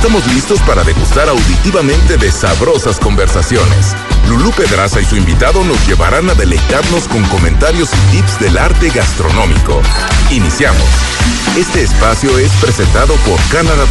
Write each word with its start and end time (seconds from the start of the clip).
estamos 0.00 0.26
listos 0.32 0.58
para 0.62 0.82
degustar 0.82 1.28
auditivamente 1.28 2.16
de 2.16 2.32
sabrosas 2.32 2.98
conversaciones. 2.98 3.94
Lulú 4.30 4.50
Pedraza 4.50 4.98
y 4.98 5.04
su 5.04 5.14
invitado 5.14 5.62
nos 5.62 5.86
llevarán 5.86 6.30
a 6.30 6.34
deleitarnos 6.34 7.06
con 7.06 7.22
comentarios 7.24 7.90
y 7.92 8.16
tips 8.16 8.40
del 8.40 8.56
arte 8.56 8.88
gastronómico. 8.88 9.82
Iniciamos. 10.30 10.88
Este 11.54 11.82
espacio 11.82 12.38
es 12.38 12.50
presentado 12.62 13.14
por 13.26 13.38
Canada. 13.50 13.84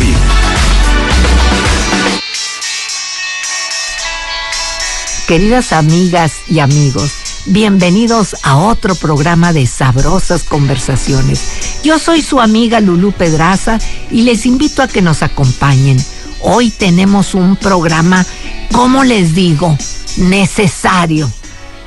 Queridas 5.28 5.74
amigas 5.74 6.42
y 6.48 6.58
amigos, 6.58 7.29
bienvenidos 7.50 8.36
a 8.44 8.58
otro 8.58 8.96
programa 8.96 9.54
de 9.54 9.66
sabrosas 9.66 10.44
conversaciones. 10.44 11.42
Yo 11.84 11.98
soy 11.98 12.22
su 12.22 12.40
amiga 12.40 12.80
Lulú 12.80 13.12
Pedraza 13.12 13.80
y 14.12 14.22
les 14.22 14.46
invito 14.46 14.84
a 14.84 14.88
que 14.88 15.02
nos 15.02 15.24
acompañen. 15.24 15.98
Hoy 16.42 16.70
tenemos 16.70 17.34
un 17.34 17.56
programa, 17.56 18.26
¿cómo 18.72 19.04
les 19.04 19.34
digo? 19.34 19.76
Necesario. 20.18 21.30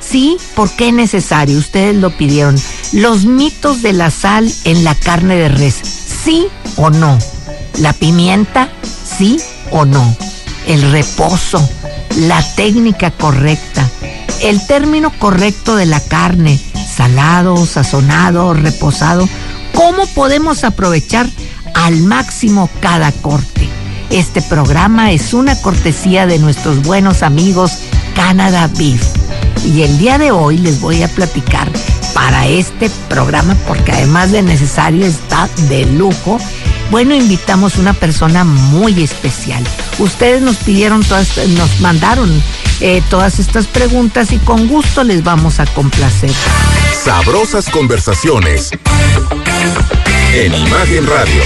¿Sí? 0.00 0.36
¿Por 0.56 0.70
qué 0.70 0.90
necesario? 0.90 1.58
Ustedes 1.58 1.96
lo 1.96 2.16
pidieron. 2.16 2.60
Los 2.92 3.24
mitos 3.24 3.82
de 3.82 3.92
la 3.92 4.10
sal 4.10 4.52
en 4.64 4.82
la 4.82 4.94
carne 4.96 5.36
de 5.36 5.48
res. 5.48 5.76
¿Sí 6.24 6.46
o 6.76 6.90
no? 6.90 7.18
¿La 7.78 7.92
pimienta? 7.92 8.68
¿Sí 9.18 9.38
o 9.70 9.84
no? 9.84 10.16
El 10.66 10.90
reposo 10.90 11.66
la 12.16 12.42
técnica 12.54 13.10
correcta, 13.10 13.88
el 14.42 14.66
término 14.66 15.12
correcto 15.18 15.76
de 15.76 15.86
la 15.86 16.00
carne, 16.00 16.58
salado, 16.94 17.64
sazonado, 17.64 18.54
reposado, 18.54 19.28
cómo 19.72 20.06
podemos 20.08 20.64
aprovechar 20.64 21.28
al 21.74 22.02
máximo 22.02 22.68
cada 22.80 23.12
corte. 23.12 23.68
Este 24.10 24.42
programa 24.42 25.12
es 25.12 25.32
una 25.32 25.54
cortesía 25.62 26.26
de 26.26 26.38
nuestros 26.38 26.82
buenos 26.82 27.22
amigos 27.22 27.78
Canada 28.14 28.68
Beef. 28.76 29.02
Y 29.64 29.82
el 29.82 29.96
día 29.98 30.18
de 30.18 30.32
hoy 30.32 30.58
les 30.58 30.80
voy 30.80 31.02
a 31.02 31.08
platicar 31.08 31.70
para 32.12 32.46
este 32.46 32.90
programa, 33.08 33.56
porque 33.66 33.92
además 33.92 34.32
de 34.32 34.42
necesario 34.42 35.06
está 35.06 35.48
de 35.68 35.86
lujo, 35.86 36.38
bueno, 36.90 37.14
invitamos 37.14 37.76
una 37.76 37.94
persona 37.94 38.44
muy 38.44 39.02
especial. 39.02 39.64
Ustedes 39.98 40.42
nos 40.42 40.56
pidieron 40.56 41.02
todas, 41.04 41.38
nos 41.48 41.80
mandaron 41.80 42.30
eh, 42.82 43.00
todas 43.08 43.38
estas 43.38 43.68
preguntas 43.68 44.32
y 44.32 44.38
con 44.38 44.66
gusto 44.66 45.04
les 45.04 45.22
vamos 45.22 45.60
a 45.60 45.66
complacer. 45.66 46.32
Sabrosas 46.92 47.70
conversaciones 47.70 48.70
en 50.34 50.52
Imagen 50.52 51.06
Radio. 51.06 51.42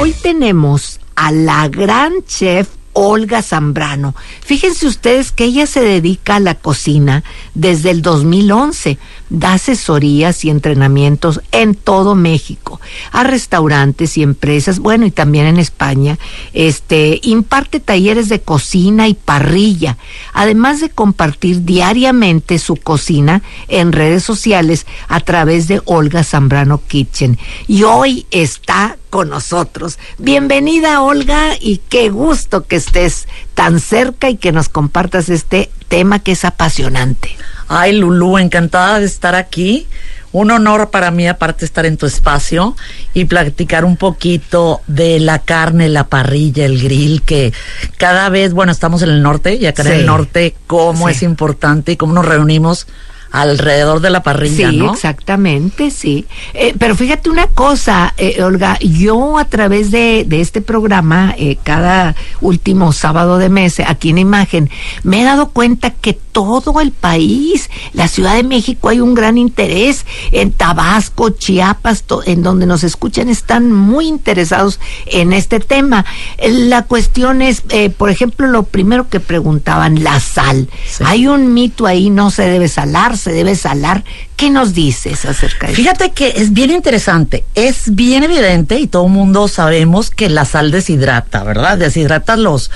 Hoy 0.00 0.14
tenemos 0.22 1.00
a 1.16 1.32
la 1.32 1.68
gran 1.68 2.14
chef 2.26 2.66
Olga 2.94 3.42
Zambrano. 3.42 4.14
Fíjense 4.40 4.86
ustedes 4.86 5.32
que 5.32 5.44
ella 5.44 5.66
se 5.66 5.82
dedica 5.82 6.36
a 6.36 6.40
la 6.40 6.54
cocina 6.54 7.24
desde 7.54 7.90
el 7.90 8.00
2011. 8.00 8.98
Da 9.34 9.54
asesorías 9.54 10.44
y 10.44 10.50
entrenamientos 10.50 11.40
en 11.52 11.74
todo 11.74 12.14
México, 12.14 12.82
a 13.12 13.24
restaurantes 13.24 14.18
y 14.18 14.22
empresas, 14.22 14.78
bueno, 14.78 15.06
y 15.06 15.10
también 15.10 15.46
en 15.46 15.56
España. 15.56 16.18
Este, 16.52 17.18
imparte 17.22 17.80
talleres 17.80 18.28
de 18.28 18.42
cocina 18.42 19.08
y 19.08 19.14
parrilla, 19.14 19.96
además 20.34 20.82
de 20.82 20.90
compartir 20.90 21.64
diariamente 21.64 22.58
su 22.58 22.76
cocina 22.76 23.42
en 23.68 23.92
redes 23.92 24.22
sociales 24.22 24.86
a 25.08 25.20
través 25.20 25.66
de 25.66 25.80
Olga 25.86 26.24
Zambrano 26.24 26.82
Kitchen. 26.86 27.38
Y 27.66 27.84
hoy 27.84 28.26
está 28.30 28.98
con 29.08 29.30
nosotros. 29.30 29.98
Bienvenida 30.18 31.00
Olga 31.00 31.56
y 31.58 31.78
qué 31.88 32.10
gusto 32.10 32.66
que 32.66 32.76
estés 32.76 33.28
tan 33.54 33.80
cerca 33.80 34.28
y 34.28 34.36
que 34.36 34.52
nos 34.52 34.68
compartas 34.68 35.30
este 35.30 35.70
tema 35.88 36.18
que 36.18 36.32
es 36.32 36.44
apasionante. 36.44 37.30
Ay, 37.74 37.92
Lulú, 37.92 38.36
encantada 38.36 39.00
de 39.00 39.06
estar 39.06 39.34
aquí. 39.34 39.86
Un 40.30 40.50
honor 40.50 40.90
para 40.90 41.10
mí, 41.10 41.26
aparte, 41.26 41.64
estar 41.64 41.86
en 41.86 41.96
tu 41.96 42.04
espacio 42.04 42.76
y 43.14 43.24
platicar 43.24 43.86
un 43.86 43.96
poquito 43.96 44.82
de 44.86 45.18
la 45.20 45.38
carne, 45.38 45.88
la 45.88 46.04
parrilla, 46.04 46.66
el 46.66 46.82
grill, 46.82 47.22
que 47.22 47.54
cada 47.96 48.28
vez, 48.28 48.52
bueno, 48.52 48.72
estamos 48.72 49.00
en 49.00 49.08
el 49.08 49.22
norte 49.22 49.54
y 49.54 49.64
acá 49.64 49.82
en 49.82 49.92
el 49.92 50.06
norte, 50.06 50.54
cómo 50.66 51.08
es 51.08 51.22
importante 51.22 51.92
y 51.92 51.96
cómo 51.96 52.12
nos 52.12 52.26
reunimos 52.26 52.86
alrededor 53.32 54.00
de 54.00 54.10
la 54.10 54.22
parrilla, 54.22 54.70
sí, 54.70 54.84
exactamente, 54.84 55.90
sí. 55.90 56.26
Eh, 56.52 56.74
pero 56.78 56.94
fíjate 56.94 57.30
una 57.30 57.46
cosa, 57.46 58.12
eh, 58.18 58.42
Olga, 58.42 58.78
yo 58.80 59.38
a 59.38 59.46
través 59.46 59.90
de, 59.90 60.24
de 60.26 60.42
este 60.42 60.60
programa, 60.60 61.34
eh, 61.38 61.56
cada 61.62 62.14
último 62.42 62.92
sábado 62.92 63.38
de 63.38 63.48
mes, 63.48 63.80
aquí 63.80 64.10
en 64.10 64.18
Imagen, 64.18 64.70
me 65.02 65.22
he 65.22 65.24
dado 65.24 65.48
cuenta 65.48 65.90
que 65.90 66.12
todo 66.12 66.80
el 66.80 66.92
país, 66.92 67.70
la 67.94 68.06
Ciudad 68.06 68.36
de 68.36 68.42
México, 68.42 68.90
hay 68.90 69.00
un 69.00 69.14
gran 69.14 69.38
interés, 69.38 70.04
en 70.30 70.52
Tabasco, 70.52 71.30
Chiapas, 71.30 72.04
en 72.26 72.42
donde 72.42 72.66
nos 72.66 72.84
escuchan, 72.84 73.28
están 73.28 73.72
muy 73.72 74.08
interesados 74.08 74.78
en 75.06 75.32
este 75.32 75.60
tema. 75.60 76.04
La 76.42 76.84
cuestión 76.84 77.42
es, 77.42 77.62
por 77.96 78.10
ejemplo, 78.10 78.46
lo 78.46 78.64
primero 78.64 79.08
que 79.08 79.20
preguntaban, 79.20 80.02
la 80.02 80.20
sal. 80.20 80.68
Hay 81.04 81.26
un 81.26 81.52
mito 81.54 81.86
ahí, 81.86 82.10
no 82.10 82.30
se 82.30 82.42
debe 82.42 82.68
salar, 82.68 83.16
se 83.22 83.32
debe 83.32 83.54
salar. 83.54 84.04
¿Qué 84.36 84.50
nos 84.50 84.74
dices 84.74 85.24
acerca 85.24 85.68
de 85.68 85.74
Fíjate 85.74 86.10
que 86.10 86.34
es 86.36 86.52
bien 86.52 86.70
interesante, 86.70 87.44
es 87.54 87.94
bien 87.94 88.24
evidente 88.24 88.78
y 88.78 88.88
todo 88.88 89.06
el 89.06 89.12
mundo 89.12 89.46
sabemos 89.48 90.10
que 90.10 90.28
la 90.28 90.44
sal 90.44 90.70
deshidrata, 90.70 91.44
¿verdad? 91.44 91.78
Deshidrata 91.78 92.36
los, 92.36 92.70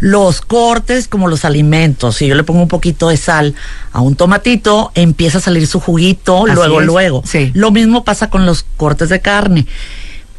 los 0.00 0.40
cortes 0.40 1.08
como 1.08 1.28
los 1.28 1.44
alimentos. 1.44 2.16
Si 2.16 2.26
yo 2.26 2.34
le 2.34 2.44
pongo 2.44 2.62
un 2.62 2.68
poquito 2.68 3.08
de 3.08 3.16
sal 3.16 3.54
a 3.92 4.00
un 4.00 4.14
tomatito, 4.14 4.92
empieza 4.94 5.38
a 5.38 5.40
salir 5.40 5.66
su 5.66 5.80
juguito, 5.80 6.46
luego, 6.46 6.80
luego. 6.80 7.24
Lo 7.54 7.70
mismo 7.70 8.04
pasa 8.04 8.30
con 8.30 8.46
los 8.46 8.64
cortes 8.76 9.08
de 9.08 9.20
carne. 9.20 9.66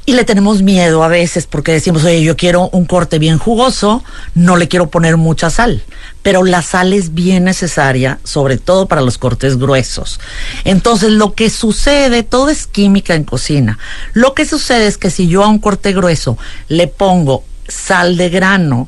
Y 0.10 0.14
le 0.14 0.24
tenemos 0.24 0.64
miedo 0.64 1.04
a 1.04 1.08
veces 1.08 1.46
porque 1.46 1.72
decimos, 1.72 2.04
oye, 2.04 2.24
yo 2.24 2.36
quiero 2.36 2.68
un 2.70 2.86
corte 2.86 3.20
bien 3.20 3.38
jugoso, 3.38 4.04
no 4.34 4.58
le 4.58 4.68
quiero 4.68 4.90
poner 4.90 5.18
mucha 5.18 5.52
sal. 5.52 5.84
Pero 6.24 6.44
la 6.44 6.64
sal 6.64 6.94
es 6.94 7.14
bien 7.14 7.44
necesaria, 7.44 8.18
sobre 8.24 8.58
todo 8.58 8.88
para 8.88 9.02
los 9.02 9.20
cortes 9.20 9.60
gruesos. 9.60 10.20
Entonces, 10.64 11.12
lo 11.12 11.36
que 11.36 11.52
sucede, 11.52 12.24
todo 12.24 12.50
es 12.50 12.66
química 12.66 13.14
en 13.14 13.24
cocina. 13.24 13.78
Lo 14.14 14.34
que 14.34 14.48
sucede 14.48 14.88
es 14.88 14.98
que 14.98 15.12
si 15.12 15.28
yo 15.28 15.44
a 15.44 15.48
un 15.48 15.60
corte 15.60 15.94
grueso 15.94 16.40
le 16.70 16.88
pongo 16.88 17.44
sal 17.68 18.18
de 18.18 18.30
grano, 18.30 18.88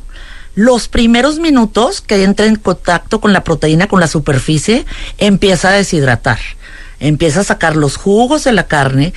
los 0.55 0.87
primeros 0.87 1.37
minutos 1.37 2.01
que 2.01 2.23
entra 2.23 2.47
en 2.47 2.55
contacto 2.55 3.21
con 3.21 3.31
la 3.31 3.43
proteína, 3.43 3.87
con 3.87 3.99
la 3.99 4.07
superficie, 4.07 4.87
empieza 5.19 5.69
a 5.69 5.73
deshidratar. 5.73 6.39
Empieza 6.99 7.41
a 7.41 7.43
sacar 7.43 7.75
los 7.75 7.95
jugos 7.95 8.43
de 8.43 8.53
la 8.53 8.65
carne, 8.65 9.13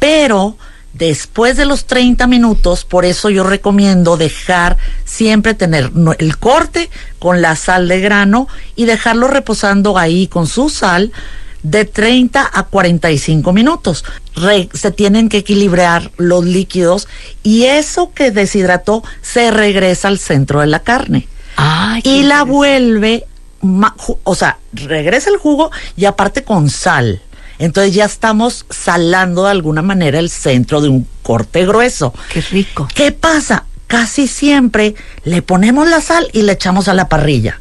pero 0.00 0.58
después 0.94 1.56
de 1.56 1.66
los 1.66 1.84
30 1.84 2.26
minutos, 2.26 2.84
por 2.84 3.04
eso 3.04 3.28
yo 3.30 3.44
recomiendo 3.44 4.16
dejar 4.16 4.78
siempre 5.04 5.54
tener 5.54 5.90
el 6.18 6.38
corte 6.38 6.88
con 7.18 7.42
la 7.42 7.56
sal 7.56 7.88
de 7.88 8.00
grano 8.00 8.48
y 8.76 8.86
dejarlo 8.86 9.28
reposando 9.28 9.98
ahí 9.98 10.28
con 10.28 10.46
su 10.46 10.70
sal 10.70 11.12
de 11.64 11.84
30 11.84 12.48
a 12.52 12.62
45 12.64 13.52
minutos. 13.52 14.04
se 14.72 14.90
tienen 14.92 15.28
que 15.28 15.38
equilibrar 15.38 16.12
los 16.16 16.44
líquidos 16.44 17.08
y 17.42 17.64
eso 17.64 18.12
que 18.14 18.30
deshidrató 18.30 19.02
se 19.22 19.50
regresa 19.50 20.08
al 20.08 20.18
centro 20.18 20.60
de 20.60 20.68
la 20.68 20.80
carne. 20.80 21.26
y 22.02 22.22
la 22.24 22.42
vuelve, 22.44 23.24
o 24.24 24.34
sea, 24.34 24.58
regresa 24.72 25.30
el 25.30 25.38
jugo 25.38 25.70
y 25.96 26.04
aparte 26.04 26.44
con 26.44 26.68
sal. 26.68 27.22
Entonces 27.58 27.94
ya 27.94 28.04
estamos 28.04 28.66
salando 28.70 29.44
de 29.44 29.50
alguna 29.50 29.82
manera 29.82 30.18
el 30.18 30.30
centro 30.30 30.80
de 30.80 30.88
un 30.88 31.06
corte 31.22 31.66
grueso. 31.66 32.12
Qué 32.32 32.40
rico. 32.40 32.88
¿Qué 32.94 33.12
pasa? 33.12 33.64
Casi 33.86 34.26
siempre 34.26 34.94
le 35.24 35.42
ponemos 35.42 35.88
la 35.88 36.00
sal 36.00 36.28
y 36.32 36.42
le 36.42 36.52
echamos 36.52 36.88
a 36.88 36.94
la 36.94 37.08
parrilla. 37.08 37.60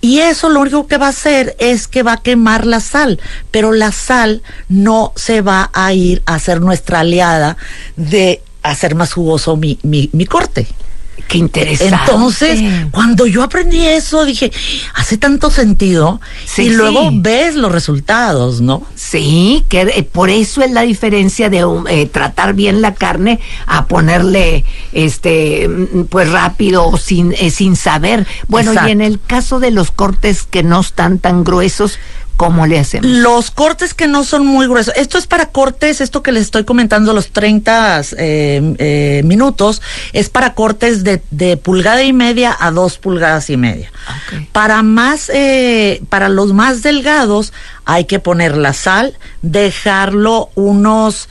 Y 0.00 0.20
eso 0.20 0.48
lo 0.48 0.60
único 0.60 0.86
que 0.86 0.96
va 0.96 1.06
a 1.06 1.10
hacer 1.10 1.56
es 1.58 1.86
que 1.86 2.02
va 2.02 2.14
a 2.14 2.22
quemar 2.22 2.64
la 2.64 2.80
sal, 2.80 3.20
pero 3.50 3.72
la 3.72 3.92
sal 3.92 4.42
no 4.68 5.12
se 5.14 5.42
va 5.42 5.70
a 5.74 5.92
ir 5.92 6.22
a 6.24 6.38
ser 6.38 6.62
nuestra 6.62 7.00
aliada 7.00 7.58
de 7.96 8.42
hacer 8.62 8.94
más 8.94 9.12
jugoso 9.12 9.56
mi, 9.56 9.78
mi, 9.82 10.08
mi 10.12 10.24
corte. 10.24 10.66
Qué 11.28 11.38
interesante. 11.38 11.94
Entonces, 11.94 12.60
cuando 12.90 13.26
yo 13.26 13.42
aprendí 13.42 13.86
eso, 13.86 14.24
dije, 14.24 14.52
hace 14.94 15.18
tanto 15.18 15.50
sentido. 15.50 16.20
y 16.56 16.70
luego 16.70 17.10
ves 17.12 17.54
los 17.54 17.72
resultados, 17.72 18.60
¿no? 18.60 18.82
Sí, 18.94 19.64
que 19.68 19.82
eh, 19.82 20.02
por 20.02 20.30
eso 20.30 20.62
es 20.62 20.70
la 20.70 20.82
diferencia 20.82 21.50
de 21.50 21.64
eh, 21.88 22.06
tratar 22.06 22.54
bien 22.54 22.82
la 22.82 22.94
carne 22.94 23.40
a 23.66 23.86
ponerle, 23.86 24.64
este, 24.92 25.68
mm, 25.68 26.04
pues 26.04 26.30
rápido, 26.30 26.96
sin, 26.96 27.32
eh, 27.32 27.50
sin 27.50 27.76
saber. 27.76 28.26
Bueno, 28.48 28.72
y 28.86 28.90
en 28.90 29.00
el 29.00 29.20
caso 29.20 29.60
de 29.60 29.70
los 29.70 29.90
cortes 29.90 30.44
que 30.44 30.62
no 30.62 30.80
están 30.80 31.18
tan 31.18 31.44
gruesos, 31.44 31.98
¿cómo 32.40 32.66
le 32.66 32.78
hacemos? 32.78 33.06
Los 33.06 33.50
cortes 33.50 33.92
que 33.92 34.06
no 34.06 34.24
son 34.24 34.46
muy 34.46 34.66
gruesos. 34.66 34.94
Esto 34.96 35.18
es 35.18 35.26
para 35.26 35.50
cortes, 35.50 36.00
esto 36.00 36.22
que 36.22 36.32
les 36.32 36.44
estoy 36.44 36.64
comentando, 36.64 37.12
los 37.12 37.32
30 37.32 38.00
eh, 38.16 38.74
eh, 38.78 39.20
minutos, 39.26 39.82
es 40.14 40.30
para 40.30 40.54
cortes 40.54 41.04
de, 41.04 41.20
de, 41.30 41.58
pulgada 41.58 42.02
y 42.02 42.14
media 42.14 42.56
a 42.58 42.70
dos 42.70 42.96
pulgadas 42.96 43.50
y 43.50 43.58
media. 43.58 43.92
Okay. 44.26 44.48
Para 44.52 44.82
más, 44.82 45.30
eh, 45.34 46.00
para 46.08 46.30
los 46.30 46.54
más 46.54 46.80
delgados, 46.82 47.52
hay 47.84 48.06
que 48.06 48.20
poner 48.20 48.56
la 48.56 48.72
sal, 48.72 49.18
dejarlo 49.42 50.48
unos 50.54 51.28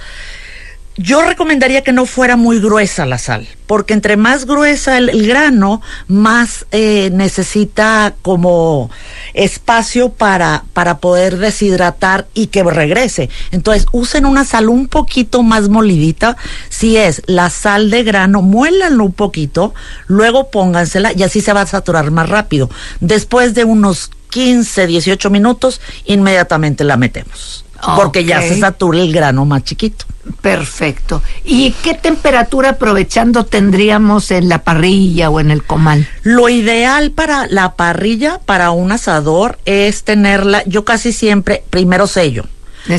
yo 1.02 1.22
recomendaría 1.22 1.82
que 1.82 1.94
no 1.94 2.06
fuera 2.06 2.36
muy 2.36 2.60
gruesa 2.60 3.06
la 3.06 3.18
sal, 3.18 3.48
porque 3.68 3.94
entre 3.94 4.18
más 4.18 4.46
gruesa 4.46 4.98
el, 4.98 5.26
grano, 5.26 5.82
más 6.08 6.66
eh, 6.72 7.10
necesita 7.14 8.16
como 8.22 8.92
espacio 9.34 10.10
para, 10.10 10.66
para 10.74 10.98
poder 10.98 11.38
deshidratar 11.38 12.28
y 12.34 12.48
que 12.48 12.64
regrese. 12.64 13.30
Entonces, 13.52 13.86
usen 13.94 14.26
una 14.26 14.44
sal 14.44 14.68
un 14.68 14.90
poquito 14.90 15.42
más 15.42 15.70
molidita. 15.70 16.36
Si 16.68 16.98
es 16.98 17.22
la 17.28 17.50
sal 17.50 17.92
de 17.92 18.04
grano, 18.04 18.42
muélanlo 18.42 19.06
un 19.06 19.14
poquito, 19.14 19.74
luego 20.08 20.52
póngansela 20.52 21.14
y 21.14 21.24
así 21.24 21.40
se 21.40 21.54
va 21.54 21.62
a 21.62 21.66
saturar 21.66 22.12
más 22.12 22.28
rápido. 22.28 22.70
Después 23.00 23.54
de 23.54 23.64
unos 23.64 24.12
15, 24.32 24.86
18 24.86 25.30
minutos, 25.30 25.80
inmediatamente 26.06 26.84
la 26.84 26.98
metemos. 26.98 27.64
Porque 27.96 28.26
ya 28.26 28.42
se 28.42 28.60
satura 28.60 29.00
el 29.00 29.12
grano 29.14 29.46
más 29.46 29.64
chiquito. 29.64 30.06
Perfecto. 30.42 31.22
¿Y 31.44 31.72
qué 31.84 31.94
temperatura 31.96 32.72
aprovechando 32.72 33.46
tendríamos 33.46 34.32
en 34.32 34.50
la 34.50 34.60
parrilla 34.64 35.30
o 35.30 35.40
en 35.40 35.52
el 35.52 35.64
comal? 35.64 36.08
Lo 36.24 36.50
ideal 36.50 37.12
para 37.12 37.48
la 37.48 37.76
parrilla, 37.76 38.40
para 38.46 38.72
un 38.72 38.92
asador, 38.92 39.60
es 39.66 40.04
tenerla, 40.04 40.64
yo 40.66 40.86
casi 40.86 41.14
siempre, 41.14 41.64
primero 41.70 42.08
sello. 42.08 42.46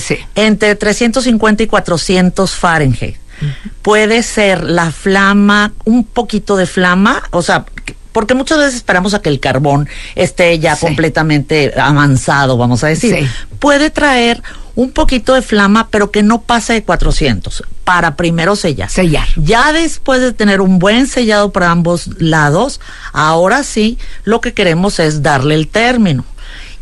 Sí. 0.00 0.19
Entre 0.35 0.75
350 0.75 1.62
y 1.62 1.67
400 1.67 2.55
Fahrenheit. 2.55 3.17
Uh 3.41 3.47
-huh. 3.47 3.53
Puede 3.83 4.23
ser 4.23 4.62
la 4.65 4.91
flama, 4.91 5.73
un 5.85 6.05
poquito 6.05 6.56
de 6.56 6.67
flama, 6.67 7.23
o 7.31 7.43
sea, 7.43 7.65
porque 8.12 8.35
muchas 8.35 8.59
veces 8.59 8.75
esperamos 8.75 9.15
a 9.15 9.23
que 9.23 9.29
el 9.29 9.41
carbón 9.41 9.88
esté 10.15 10.59
ya 10.59 10.75
sí. 10.75 10.87
completamente 10.87 11.73
avanzado, 11.79 12.56
vamos 12.56 12.83
a 12.85 12.88
decir. 12.88 13.17
Sí. 13.17 13.29
Puede 13.59 13.91
traer 13.91 14.43
un 14.75 14.90
poquito 14.90 15.34
de 15.34 15.43
flama, 15.43 15.88
pero 15.90 16.11
que 16.11 16.22
no 16.22 16.43
pase 16.43 16.75
de 16.75 16.82
400 16.82 17.64
para 17.84 18.17
primero 18.17 18.56
sellar. 18.56 18.90
Sellar. 18.90 19.26
Ya 19.37 19.72
después 19.72 20.20
de 20.20 20.32
tener 20.32 20.61
un 20.61 20.78
buen 20.78 21.06
sellado 21.06 21.52
para 21.52 21.70
ambos 21.70 22.08
lados, 22.20 22.81
ahora 23.12 23.62
sí, 23.62 23.99
lo 24.25 24.40
que 24.40 24.52
queremos 24.52 24.99
es 25.00 25.22
darle 25.22 25.55
el 25.55 25.69
término. 25.69 26.25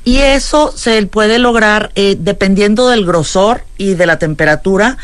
Y 0.04 0.18
eso 0.18 0.72
se 0.74 1.04
puede 1.06 1.38
lograr 1.38 1.90
eh, 1.94 2.16
dependiendo 2.18 2.88
del 2.88 3.04
grosor 3.04 3.64
y 3.76 3.94
de 3.94 4.06
la 4.06 4.18
temperatura 4.18 4.96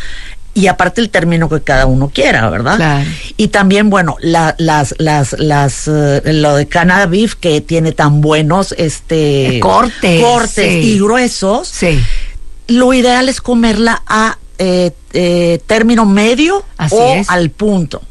y 0.54 0.68
aparte 0.68 1.00
el 1.00 1.10
término 1.10 1.48
que 1.48 1.60
cada 1.60 1.86
uno 1.86 2.10
quiera, 2.14 2.48
¿verdad? 2.48 2.76
Claro. 2.76 3.10
Y 3.36 3.48
también, 3.48 3.90
bueno, 3.90 4.16
la, 4.20 4.54
las, 4.58 4.94
las, 4.98 5.34
las, 5.38 5.88
uh, 5.88 6.20
lo 6.24 6.54
de 6.54 6.68
Canada 6.68 7.06
Beef 7.06 7.34
que 7.34 7.60
tiene 7.60 7.90
tan 7.90 8.20
buenos, 8.20 8.72
este, 8.78 9.58
cortes, 9.60 10.22
cortes 10.22 10.72
sí. 10.72 10.92
y 10.92 10.98
gruesos. 11.00 11.68
Sí. 11.68 12.00
Lo 12.68 12.92
ideal 12.92 13.28
es 13.28 13.40
comerla 13.40 14.02
a 14.06 14.38
eh, 14.58 14.92
eh, 15.12 15.60
término 15.66 16.06
medio 16.06 16.64
Así 16.76 16.94
o 16.96 17.14
es. 17.14 17.28
al 17.28 17.50
punto. 17.50 18.02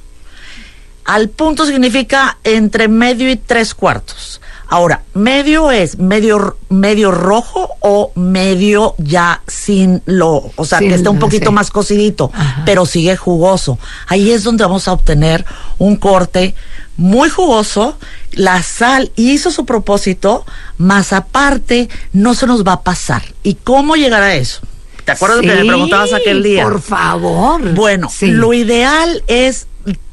Al 1.05 1.29
punto 1.29 1.65
significa 1.65 2.38
entre 2.44 2.88
medio 2.88 3.29
y 3.29 3.35
tres 3.35 3.73
cuartos. 3.73 4.41
Ahora, 4.73 5.03
medio 5.13 5.69
es 5.69 5.99
medio 5.99 6.57
medio 6.69 7.11
rojo 7.11 7.69
o 7.79 8.11
medio 8.15 8.95
ya 8.97 9.43
sin 9.47 10.01
lo, 10.05 10.49
o 10.55 10.65
sea, 10.65 10.79
Sí, 10.79 10.87
que 10.87 10.95
está 10.95 11.11
un 11.11 11.19
poquito 11.19 11.51
sí. 11.51 11.53
más 11.53 11.69
cocidito, 11.69 12.31
Ajá. 12.33 12.63
pero 12.65 12.87
sigue 12.87 13.15
jugoso. 13.15 13.77
Ahí 14.07 14.31
es 14.31 14.43
donde 14.43 14.63
vamos 14.63 14.87
a 14.87 14.93
obtener 14.93 15.45
un 15.77 15.95
corte 15.97 16.55
muy 16.97 17.29
jugoso. 17.29 17.99
La 18.31 18.63
sal 18.63 19.11
hizo 19.15 19.51
su 19.51 19.63
propósito, 19.65 20.43
más 20.79 21.13
aparte 21.13 21.87
no 22.11 22.33
se 22.33 22.47
nos 22.47 22.63
va 22.65 22.73
a 22.73 22.81
pasar. 22.81 23.21
¿Y 23.43 23.53
cómo 23.53 23.95
llegar 23.95 24.23
a 24.23 24.33
eso? 24.33 24.61
¿Te 25.05 25.11
acuerdas 25.11 25.41
de 25.41 25.47
que 25.49 25.55
me 25.55 25.65
preguntabas 25.65 26.13
aquel 26.13 26.41
día? 26.41 26.63
Por 26.63 26.81
favor. 26.81 27.61
Bueno, 27.75 28.09
Sí. 28.09 28.25
lo 28.31 28.53
ideal 28.53 29.21
es 29.27 29.67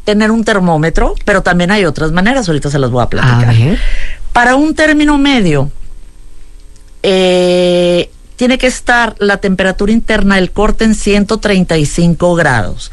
tener 0.05 0.31
un 0.33 0.45
termómetro, 0.45 1.15
pero 1.25 1.43
también 1.43 1.71
hay 1.71 1.85
otras 1.87 2.13
maneras, 2.13 2.47
ahorita 2.49 2.71
se 2.71 2.79
las 2.79 2.91
voy 2.91 3.03
a 3.03 3.07
platicar. 3.07 3.55
Para 4.33 4.57
un 4.57 4.75
término 4.75 5.19
medio, 5.19 5.71
eh, 7.03 8.11
tiene 8.37 8.57
que 8.57 8.69
estar 8.69 9.17
la 9.19 9.37
temperatura 9.37 9.93
interna 9.93 10.37
del 10.37 10.51
corte 10.51 10.85
en 10.85 10.95
135 10.95 12.35
grados. 12.35 12.91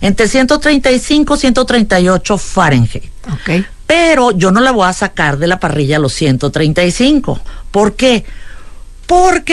Entre 0.00 0.28
135 0.28 1.34
y 1.34 1.38
138 1.38 2.38
Fahrenheit. 2.38 3.04
Ok. 3.32 3.64
Pero 3.86 4.30
yo 4.32 4.50
no 4.50 4.60
la 4.60 4.72
voy 4.72 4.86
a 4.86 4.92
sacar 4.92 5.38
de 5.38 5.46
la 5.46 5.58
parrilla 5.58 5.96
a 5.96 6.00
los 6.00 6.12
135. 6.12 7.40
¿Por 7.70 7.94
qué? 7.94 8.24
Porque 8.24 8.39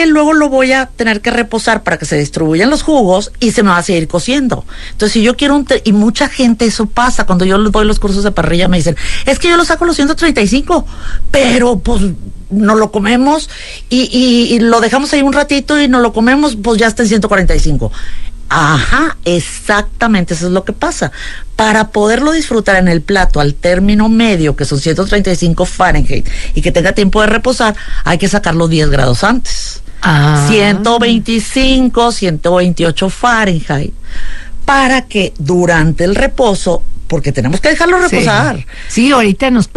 luego 0.06 0.32
lo 0.34 0.48
voy 0.48 0.72
a 0.72 0.86
tener 0.86 1.20
que 1.20 1.30
reposar 1.30 1.82
para 1.82 1.98
que 1.98 2.04
se 2.04 2.16
distribuyan 2.16 2.70
los 2.70 2.82
jugos 2.82 3.32
y 3.40 3.50
se 3.50 3.62
me 3.62 3.70
va 3.70 3.78
a 3.78 3.82
seguir 3.82 4.06
cociendo. 4.06 4.64
Entonces, 4.92 5.12
si 5.14 5.22
yo 5.22 5.36
quiero 5.36 5.56
un... 5.56 5.66
y 5.84 5.92
mucha 5.92 6.28
gente 6.28 6.64
eso 6.64 6.86
pasa. 6.86 7.26
Cuando 7.26 7.44
yo 7.44 7.58
doy 7.58 7.84
los 7.84 7.98
cursos 7.98 8.22
de 8.22 8.30
parrilla 8.30 8.68
me 8.68 8.76
dicen, 8.76 8.96
es 9.26 9.38
que 9.38 9.48
yo 9.48 9.56
lo 9.56 9.64
saco 9.64 9.84
los 9.84 9.96
135, 9.96 10.86
pero 11.30 11.78
pues 11.80 12.02
no 12.50 12.74
lo 12.76 12.90
comemos 12.92 13.50
y, 13.90 14.02
y- 14.16 14.54
y 14.54 14.60
lo 14.60 14.80
dejamos 14.80 15.12
ahí 15.12 15.22
un 15.22 15.32
ratito 15.32 15.80
y 15.80 15.88
no 15.88 16.00
lo 16.00 16.12
comemos, 16.12 16.56
pues 16.62 16.78
ya 16.78 16.86
está 16.86 17.02
en 17.02 17.08
145. 17.08 17.90
Ajá, 18.48 19.16
exactamente, 19.24 20.34
eso 20.34 20.46
es 20.46 20.52
lo 20.52 20.64
que 20.64 20.72
pasa. 20.72 21.12
Para 21.56 21.88
poderlo 21.88 22.32
disfrutar 22.32 22.76
en 22.76 22.88
el 22.88 23.02
plato 23.02 23.40
al 23.40 23.54
término 23.54 24.08
medio, 24.08 24.56
que 24.56 24.64
son 24.64 24.80
135 24.80 25.66
Fahrenheit, 25.66 26.28
y 26.54 26.62
que 26.62 26.72
tenga 26.72 26.92
tiempo 26.92 27.20
de 27.20 27.26
reposar, 27.26 27.76
hay 28.04 28.16
que 28.16 28.28
sacarlo 28.28 28.68
10 28.68 28.90
grados 28.90 29.22
antes. 29.24 29.82
Ah. 30.00 30.46
125, 30.48 32.12
128 32.12 33.10
Fahrenheit, 33.10 33.92
para 34.64 35.06
que 35.06 35.34
durante 35.38 36.04
el 36.04 36.14
reposo, 36.14 36.82
porque 37.06 37.32
tenemos 37.32 37.60
que 37.60 37.70
dejarlo 37.70 37.98
reposar, 37.98 38.64
Sí, 38.88 39.10
ahorita 39.10 39.50
nos 39.50 39.68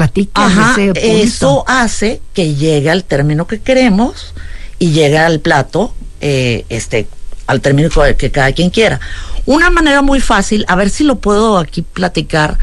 ese 0.75 0.85
punto. 0.87 0.99
eso 0.99 1.65
hace 1.67 2.21
que 2.33 2.55
llegue 2.55 2.89
al 2.89 3.03
término 3.03 3.47
que 3.47 3.59
queremos 3.59 4.33
y 4.79 4.91
llegue 4.91 5.17
al 5.17 5.39
plato, 5.39 5.93
eh, 6.21 6.65
este, 6.69 7.07
al 7.51 7.61
término 7.61 7.89
que, 8.17 8.31
cada 8.31 8.51
quien 8.53 8.69
quiera. 8.69 8.99
Una 9.45 9.69
manera 9.69 10.01
muy 10.01 10.19
fácil, 10.21 10.65
a 10.67 10.75
ver 10.75 10.89
si 10.89 11.03
lo 11.03 11.19
puedo 11.19 11.57
aquí 11.57 11.81
platicar, 11.81 12.57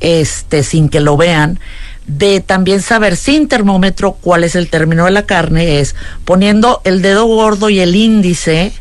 este, 0.00 0.62
sin 0.62 0.88
que 0.88 1.00
lo 1.00 1.16
vean, 1.16 1.58
de 2.06 2.40
también 2.40 2.80
saber 2.80 3.16
sin 3.16 3.48
termómetro 3.48 4.12
cuál 4.12 4.44
es 4.44 4.54
el 4.54 4.70
término 4.70 5.04
de 5.04 5.10
la 5.10 5.26
carne, 5.26 5.80
es 5.80 5.94
poniendo 6.24 6.80
el 6.84 7.02
dedo 7.02 7.26
gordo 7.26 7.68
y 7.68 7.80
el 7.80 7.94
índice, 7.96 8.72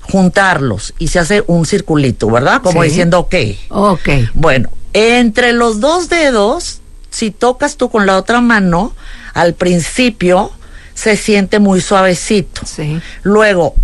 juntarlos 0.00 0.94
y 0.98 1.08
se 1.08 1.18
hace 1.20 1.44
un 1.46 1.64
circulito, 1.66 2.28
¿verdad? 2.30 2.60
Como 2.62 2.82
Sí. 2.82 2.88
diciendo, 2.88 3.20
ok, 3.20 3.34
Ok. 3.68 4.08
bueno, 4.34 4.70
entre 4.94 5.52
los 5.52 5.80
dos 5.80 6.08
dedos, 6.08 6.80
si 7.10 7.30
tocas 7.30 7.76
tú 7.76 7.88
con 7.90 8.06
la 8.06 8.16
otra 8.16 8.40
mano, 8.40 8.94
al 9.34 9.54
principio 9.54 10.50
se 10.94 11.16
siente 11.16 11.58
muy 11.58 11.80
suavecito. 11.80 12.62
Sí. 12.66 13.00
Luego, 13.22 13.74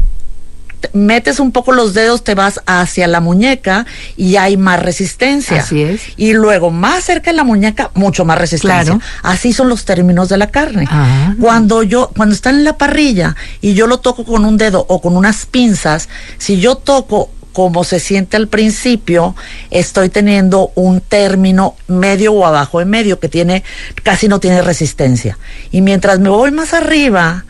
metes 0.93 1.41
un 1.41 1.53
poco 1.53 1.73
los 1.73 1.95
dedos, 1.95 2.25
te 2.25 2.35
vas 2.35 2.61
hacia 2.67 3.07
la 3.07 3.21
muñeca 3.21 3.87
y 4.17 4.37
hay 4.37 4.57
más 4.57 4.83
resistencia. 4.83 5.61
Así 5.61 5.83
es. 5.83 6.03
Y 6.17 6.33
luego, 6.33 6.71
más 6.71 7.05
cerca 7.05 7.31
de 7.31 7.37
la 7.37 7.45
muñeca, 7.45 7.91
mucho 7.95 8.25
más 8.25 8.39
resistencia. 8.39 8.95
Claro. 8.95 9.01
Así 9.23 9.53
son 9.53 9.69
los 9.69 9.85
términos 9.85 10.29
de 10.29 10.37
la 10.37 10.49
carne. 10.49 10.87
Ah. 10.91 11.35
Cuando 11.41 11.83
yo, 11.83 12.11
cuando 12.17 12.35
está 12.35 12.51
en 12.51 12.65
la 12.65 12.77
parrilla 12.77 13.37
y 13.61 13.75
yo 13.75 13.87
lo 13.87 13.99
toco 13.99 14.25
con 14.25 14.45
un 14.45 14.57
dedo 14.57 14.85
o 14.89 15.01
con 15.01 15.17
unas 15.17 15.47
pinzas, 15.47 16.09
si 16.39 16.61
yo 16.61 16.77
toco 16.77 17.31
como 17.53 17.83
se 17.83 17.99
siente 17.99 18.37
al 18.37 18.47
principio, 18.47 19.35
estoy 19.71 20.11
teniendo 20.11 20.71
un 20.77 21.01
término 21.01 21.75
medio 21.89 22.33
o 22.33 22.47
abajo 22.47 22.79
de 22.79 22.85
medio 22.85 23.19
que 23.19 23.29
tiene, 23.29 23.65
casi 24.05 24.29
no 24.29 24.39
tiene 24.39 24.63
resistencia. 24.63 25.39
Y 25.73 25.81
mientras 25.81 26.21
me 26.21 26.29
voy 26.29 26.53
más 26.53 26.73
arriba, 26.73 27.45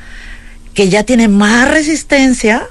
que 0.72 0.88
ya 0.88 1.02
tiene 1.02 1.28
más 1.28 1.70
resistencia, 1.70 2.68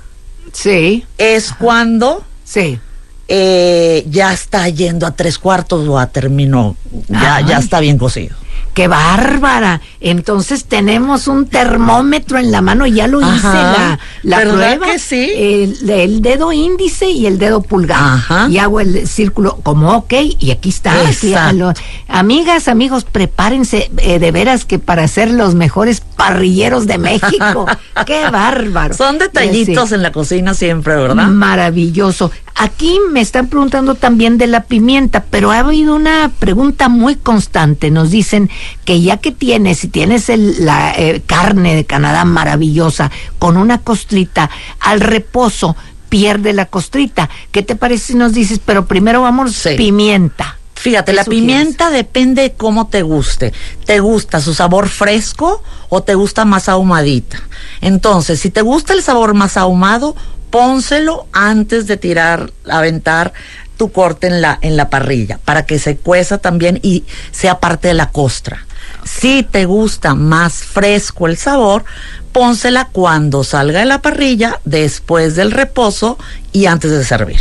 Sí. 0.60 1.06
es 1.20 1.54
cuando 1.54 2.24
Sí. 2.44 2.80
eh, 3.28 4.04
ya 4.10 4.34
está 4.34 4.68
yendo 4.70 5.06
a 5.06 5.12
tres 5.12 5.38
cuartos 5.38 5.88
o 5.88 6.00
a 6.00 6.08
término, 6.08 6.76
ya, 7.10 7.38
Ajá. 7.38 7.42
ya 7.48 7.58
está 7.60 7.80
bien 7.80 7.98
cocido. 8.00 8.36
Qué 8.78 8.88
bárbara. 8.88 9.82
Entonces 10.00 10.66
tenemos 10.66 11.28
un 11.28 11.48
termómetro 11.48 12.38
en 12.38 12.52
la 12.52 12.62
mano, 12.62 12.86
ya 12.86 13.08
lo 13.08 13.20
hice 13.22 13.48
la, 13.48 13.98
la 14.22 14.38
¿Verdad 14.38 14.78
prueba. 14.78 14.86
que 14.94 15.00
sí? 15.00 15.32
El, 15.36 15.90
el 15.90 16.22
dedo 16.22 16.54
índice 16.54 17.10
y 17.10 17.26
el 17.26 17.40
dedo 17.40 17.64
pulgar. 17.64 17.98
Ajá. 18.00 18.48
Y 18.50 18.60
hago 18.60 18.80
el 18.80 19.08
círculo 19.08 19.58
como 19.64 19.96
ok, 19.98 20.14
y 20.38 20.52
aquí 20.52 20.70
está. 20.70 20.94
aquí 21.08 21.34
lo- 21.54 21.74
amigas, 22.08 22.68
amigos, 22.68 23.04
prepárense 23.04 23.90
eh, 23.98 24.20
de 24.20 24.32
veras 24.32 24.64
que 24.64 24.78
para 24.78 25.08
ser 25.08 25.32
los 25.32 25.56
mejores 25.56 26.02
parrilleros 26.02 26.86
de 26.86 27.00
México. 27.00 27.66
qué 28.06 28.30
bárbaro. 28.30 28.94
Son 28.94 29.18
detallitos 29.18 29.92
en 29.92 30.04
la 30.04 30.12
cocina 30.12 30.54
siempre, 30.54 30.96
¿verdad? 30.96 31.30
Maravilloso. 31.30 32.30
Aquí 32.60 32.98
me 33.12 33.22
están 33.22 33.48
preguntando 33.50 33.94
también 33.94 34.40
de 34.40 34.48
la 34.48 34.64
pimienta, 34.64 35.26
pero 35.30 35.52
ha 35.52 35.60
habido 35.60 35.96
una 35.96 36.32
pregunta 36.40 36.90
muy 36.90 37.16
constante. 37.16 37.92
Nos 37.92 38.10
dicen 38.10 38.50
que 38.86 39.02
ya 39.02 39.18
que 39.18 39.32
tienes, 39.32 39.80
si 39.80 39.88
tienes 39.88 40.30
el- 40.30 40.66
la 40.66 40.94
eh, 40.98 41.22
carne 41.26 41.76
de 41.76 41.86
Canadá 41.86 42.26
maravillosa 42.26 43.12
con 43.40 43.58
una 43.58 43.80
costrita 43.80 44.50
al 44.80 45.00
reposo, 45.02 45.76
pierde 46.10 46.54
la 46.54 46.66
costrita. 46.68 47.30
¿Qué 47.52 47.64
te 47.64 47.76
parece 47.76 48.14
si 48.14 48.16
nos 48.16 48.34
dices, 48.34 48.60
pero 48.66 48.86
primero 48.86 49.22
vamos 49.22 49.54
Sí. 49.54 49.72
pimienta? 49.76 50.58
Fíjate, 50.76 51.12
¿Qué 51.12 51.16
la 51.16 51.24
sugieres? 51.24 51.48
pimienta 51.50 51.90
depende 51.90 52.44
de 52.44 52.54
cómo 52.54 52.88
te 52.88 53.02
guste. 53.02 53.52
¿Te 53.86 54.00
gusta 54.00 54.40
su 54.40 54.54
sabor 54.54 54.88
fresco 54.90 55.64
o 55.90 56.04
te 56.04 56.14
gusta 56.16 56.46
más 56.46 56.70
ahumadita? 56.70 57.42
Entonces, 57.82 58.40
si 58.40 58.52
te 58.52 58.62
gusta 58.62 58.94
el 58.94 59.02
sabor 59.02 59.34
más 59.34 59.58
ahumado, 59.58 60.16
pónselo 60.52 61.26
antes 61.34 61.88
de 61.88 61.98
tirar, 61.98 62.52
aventar 62.70 63.34
tu 63.78 63.92
corte 63.92 64.28
en 64.28 64.42
la, 64.42 64.58
en 64.62 64.76
la 64.76 64.90
parrilla, 64.90 65.40
para 65.46 65.66
que 65.66 65.80
se 65.80 65.98
cueza 65.98 66.40
también 66.40 66.80
y 66.84 67.06
sea 67.32 67.60
parte 67.60 67.88
de 67.88 67.94
la 67.94 68.12
costra. 68.12 68.66
Si 69.04 69.44
te 69.44 69.66
gusta 69.66 70.16
más 70.16 70.64
fresco 70.64 71.28
el 71.28 71.38
sabor, 71.38 71.86
pónsela 72.32 72.90
cuando 72.92 73.44
salga 73.44 73.80
de 73.80 73.86
la 73.86 74.02
parrilla, 74.02 74.60
después 74.66 75.36
del 75.36 75.52
reposo 75.52 76.18
y 76.52 76.66
antes 76.66 76.92
de 76.92 77.04
servir. 77.06 77.40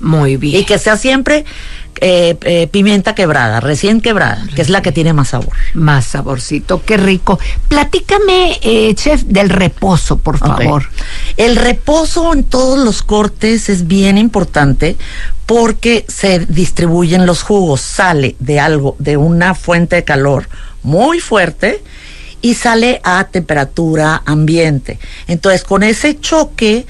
Muy 0.00 0.36
bien. 0.36 0.60
Y 0.60 0.64
que 0.64 0.78
sea 0.78 0.96
siempre 0.96 1.44
eh, 2.00 2.36
eh, 2.42 2.68
pimienta 2.68 3.14
quebrada, 3.14 3.60
recién 3.60 4.00
quebrada, 4.00 4.46
que 4.54 4.62
es 4.62 4.68
la 4.68 4.82
que 4.82 4.92
tiene 4.92 5.12
más 5.12 5.28
sabor. 5.28 5.52
Más 5.74 6.06
saborcito, 6.06 6.82
qué 6.84 6.96
rico. 6.96 7.38
Platícame, 7.68 8.58
eh, 8.62 8.94
chef, 8.94 9.22
del 9.22 9.50
reposo, 9.50 10.18
por 10.18 10.38
favor. 10.38 10.84
El 11.36 11.56
reposo 11.56 12.32
en 12.32 12.44
todos 12.44 12.78
los 12.78 13.02
cortes 13.02 13.68
es 13.68 13.86
bien 13.86 14.18
importante 14.18 14.96
porque 15.46 16.04
se 16.08 16.40
distribuyen 16.40 17.26
los 17.26 17.42
jugos, 17.42 17.80
sale 17.80 18.36
de 18.38 18.60
algo, 18.60 18.96
de 18.98 19.16
una 19.16 19.54
fuente 19.54 19.96
de 19.96 20.04
calor 20.04 20.48
muy 20.82 21.20
fuerte 21.20 21.82
y 22.40 22.54
sale 22.54 23.00
a 23.02 23.24
temperatura 23.24 24.22
ambiente. 24.24 24.98
Entonces, 25.26 25.64
con 25.64 25.82
ese 25.82 26.20
choque 26.20 26.86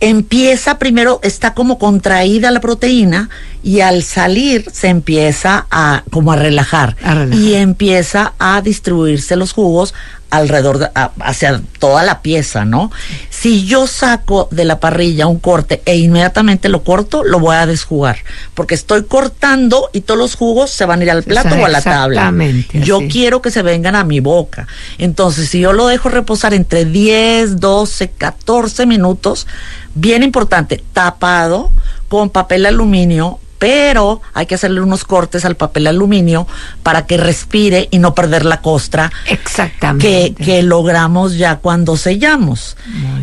empieza 0.00 0.78
primero, 0.78 1.20
está 1.22 1.54
como 1.54 1.78
contraída 1.78 2.50
la 2.50 2.60
proteína 2.60 3.28
y 3.62 3.80
al 3.80 4.02
salir 4.02 4.66
se 4.72 4.88
empieza 4.88 5.66
a 5.70 6.04
como 6.10 6.32
a 6.32 6.36
relajar, 6.36 6.96
A 7.02 7.14
relajar. 7.14 7.34
y 7.42 7.54
empieza 7.54 8.32
a 8.38 8.60
distribuirse 8.62 9.34
los 9.36 9.52
jugos 9.52 9.94
alrededor 10.30 10.78
de- 10.78 10.90
a- 10.94 11.12
hacia 11.20 11.60
toda 11.78 12.02
la 12.02 12.20
pieza, 12.20 12.64
¿no? 12.64 12.90
Si 13.30 13.64
yo 13.64 13.86
saco 13.86 14.48
de 14.50 14.64
la 14.64 14.78
parrilla 14.80 15.26
un 15.26 15.38
corte 15.38 15.80
e 15.86 15.96
inmediatamente 15.96 16.68
lo 16.68 16.82
corto, 16.84 17.24
lo 17.24 17.38
voy 17.40 17.56
a 17.56 17.66
desjugar, 17.66 18.18
porque 18.54 18.74
estoy 18.74 19.04
cortando 19.04 19.88
y 19.92 20.02
todos 20.02 20.18
los 20.18 20.34
jugos 20.36 20.70
se 20.70 20.84
van 20.84 21.00
a 21.00 21.04
ir 21.04 21.10
al 21.10 21.22
plato 21.22 21.54
o 21.54 21.64
a 21.64 21.68
la 21.68 21.80
tabla. 21.80 22.20
Exactamente, 22.22 22.80
Yo 22.82 22.98
así. 22.98 23.08
quiero 23.08 23.40
que 23.40 23.50
se 23.50 23.62
vengan 23.62 23.96
a 23.96 24.04
mi 24.04 24.20
boca. 24.20 24.66
Entonces, 24.98 25.48
si 25.48 25.60
yo 25.60 25.72
lo 25.72 25.86
dejo 25.86 26.08
reposar 26.08 26.52
entre 26.52 26.84
10, 26.84 27.58
12, 27.60 28.08
14 28.10 28.84
minutos, 28.86 29.46
bien 29.94 30.22
importante, 30.22 30.82
tapado 30.92 31.70
con 32.08 32.30
papel 32.30 32.66
aluminio, 32.66 33.38
pero 33.58 34.20
hay 34.34 34.46
que 34.46 34.54
hacerle 34.54 34.80
unos 34.80 35.04
cortes 35.04 35.44
al 35.44 35.56
papel 35.56 35.86
aluminio 35.88 36.46
para 36.82 37.06
que 37.06 37.16
respire 37.16 37.88
y 37.90 37.98
no 37.98 38.14
perder 38.14 38.44
la 38.44 38.60
costra 38.62 39.10
Exactamente. 39.28 40.34
que 40.34 40.62
logramos 40.62 41.36
ya 41.36 41.56
cuando 41.56 41.96
sellamos. 41.96 42.76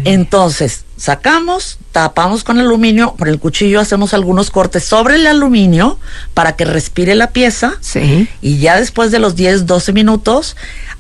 Entonces, 0.04 0.84
sacamos, 0.98 1.78
tapamos 1.92 2.44
con 2.44 2.60
aluminio, 2.60 3.16
con 3.18 3.28
el 3.28 3.40
cuchillo 3.40 3.80
hacemos 3.80 4.14
algunos 4.14 4.52
cortes 4.52 4.84
sobre 4.84 5.16
el 5.16 5.28
aluminio 5.28 6.00
para 6.34 6.56
que 6.56 6.66
respire 6.66 7.16
la 7.16 7.32
pieza. 7.32 7.74
Sí. 7.82 8.28
Y 8.42 8.60
ya 8.60 8.78
después 8.80 9.12
de 9.12 9.20
los 9.20 9.36
10, 9.36 9.66
12 9.66 9.94
minutos, 9.94 10.56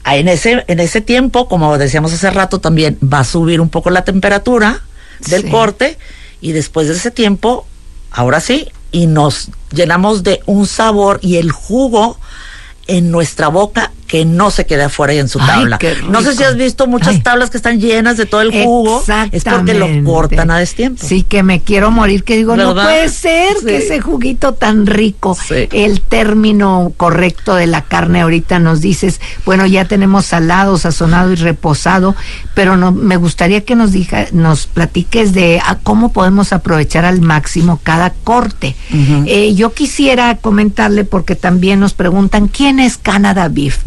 en 0.06 0.28
ese, 0.28 0.64
en 0.68 0.80
ese 0.80 1.02
tiempo, 1.02 1.48
como 1.48 1.78
decíamos 1.78 2.14
hace 2.14 2.30
rato, 2.32 2.60
también 2.60 2.98
va 3.02 3.20
a 3.20 3.24
subir 3.24 3.60
un 3.62 3.70
poco 3.70 3.90
la 3.90 4.04
temperatura 4.04 4.82
del 5.28 5.44
Sí. 5.44 5.50
corte. 5.50 5.98
Y 6.42 6.52
después 6.52 6.88
de 6.88 6.94
ese 6.94 7.12
tiempo, 7.12 7.66
ahora 8.12 8.40
sí, 8.40 8.70
y 8.96 9.08
nos 9.08 9.50
llenamos 9.74 10.24
de 10.24 10.42
un 10.46 10.66
sabor 10.66 11.20
y 11.22 11.36
el 11.36 11.52
jugo 11.52 12.18
en 12.88 13.12
nuestra 13.12 13.50
boca 13.50 13.92
que 14.16 14.24
no 14.24 14.50
se 14.50 14.66
quede 14.66 14.84
afuera 14.84 15.14
y 15.14 15.18
en 15.18 15.28
su 15.28 15.40
tabla. 15.40 15.78
No 16.10 16.22
sé 16.22 16.36
si 16.36 16.44
has 16.44 16.56
visto 16.56 16.88
muchas 16.88 17.16
Ay. 17.16 17.22
tablas 17.22 17.50
que 17.50 17.58
están 17.58 17.82
llenas 17.82 18.16
de 18.16 18.26
todo 18.26 18.40
el 18.40 18.64
jugo. 18.64 19.04
Es 19.32 19.44
porque 19.44 19.74
lo 19.74 19.88
cortan 20.06 20.52
a 20.52 20.58
destiempo. 20.58 21.06
Sí, 21.06 21.24
que 21.24 21.44
me 21.44 21.60
quiero 21.60 21.92
morir, 21.92 22.24
que 22.24 22.38
digo, 22.38 22.56
no 22.56 22.74
puede 22.74 23.10
ser 23.10 23.58
que 23.66 23.76
ese 23.76 24.00
juguito 24.00 24.54
tan 24.54 24.86
rico, 24.88 25.36
Sí. 25.36 25.68
el 25.74 26.00
término 26.00 26.94
correcto 26.96 27.56
de 27.56 27.68
la 27.68 27.82
carne 27.82 28.22
ahorita 28.22 28.58
nos 28.60 28.80
dices, 28.80 29.20
bueno, 29.46 29.66
ya 29.66 29.84
tenemos 29.84 30.26
salado, 30.26 30.78
sazonado 30.78 31.34
y 31.34 31.36
reposado, 31.36 32.16
pero 32.54 32.78
no, 32.78 32.94
me 32.94 33.18
gustaría 33.18 33.66
que 33.66 33.76
nos 33.76 33.92
diga, 33.92 34.28
nos 34.32 34.66
platiques 34.68 35.34
de 35.34 35.60
a 35.66 35.76
cómo 35.76 36.14
podemos 36.14 36.54
aprovechar 36.54 37.04
al 37.04 37.20
máximo 37.20 37.82
cada 37.84 38.12
corte. 38.12 38.78
Eh, 39.26 39.54
yo 39.56 39.74
quisiera 39.74 40.38
comentarle 40.38 41.04
porque 41.04 41.36
también 41.36 41.82
nos 41.82 41.94
preguntan 41.94 42.48
quién 42.48 42.80
es 42.80 42.98
Canada 42.98 43.50
Beef. 43.50 43.80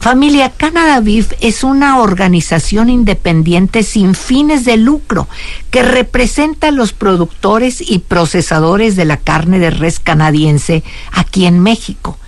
Familia 0.00 0.50
Canada 0.50 1.00
Beef 1.00 1.32
es 1.40 1.62
una 1.62 1.98
organización 1.98 2.88
independiente 2.88 3.82
sin 3.82 4.14
fines 4.14 4.64
de 4.64 4.78
lucro 4.78 5.28
que 5.70 5.82
representa 5.82 6.68
a 6.68 6.72
los 6.72 6.92
productores 6.92 7.82
y 7.82 7.98
procesadores 7.98 8.96
de 8.96 9.04
la 9.04 9.18
carne 9.18 9.58
de 9.58 9.70
res 9.70 10.00
canadiense 10.00 10.82
aquí 11.12 11.44
en 11.44 11.60
México. 11.60 12.18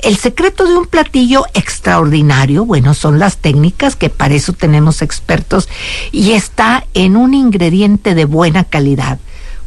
El 0.00 0.16
secreto 0.16 0.66
de 0.66 0.76
un 0.76 0.86
platillo 0.86 1.44
extraordinario, 1.52 2.64
bueno, 2.64 2.94
son 2.94 3.18
las 3.18 3.36
técnicas, 3.36 3.96
que 3.96 4.08
para 4.08 4.34
eso 4.34 4.52
tenemos 4.54 5.02
expertos, 5.02 5.68
y 6.10 6.32
está 6.32 6.86
en 6.94 7.16
un 7.16 7.34
ingrediente 7.34 8.14
de 8.14 8.24
buena 8.24 8.64
calidad. 8.64 9.18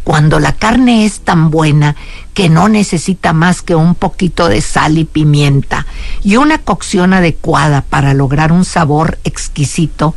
Cuando 0.03 0.39
la 0.39 0.53
carne 0.53 1.05
es 1.05 1.21
tan 1.21 1.49
buena 1.49 1.95
que 2.33 2.49
no 2.49 2.67
necesita 2.67 3.31
más 3.31 3.61
que 3.61 3.75
un 3.75 3.95
poquito 3.95 4.49
de 4.49 4.61
sal 4.61 4.97
y 4.97 5.05
pimienta 5.05 5.85
y 6.23 6.35
una 6.35 6.57
cocción 6.57 7.13
adecuada 7.13 7.81
para 7.81 8.13
lograr 8.13 8.51
un 8.51 8.65
sabor 8.65 9.19
exquisito, 9.23 10.15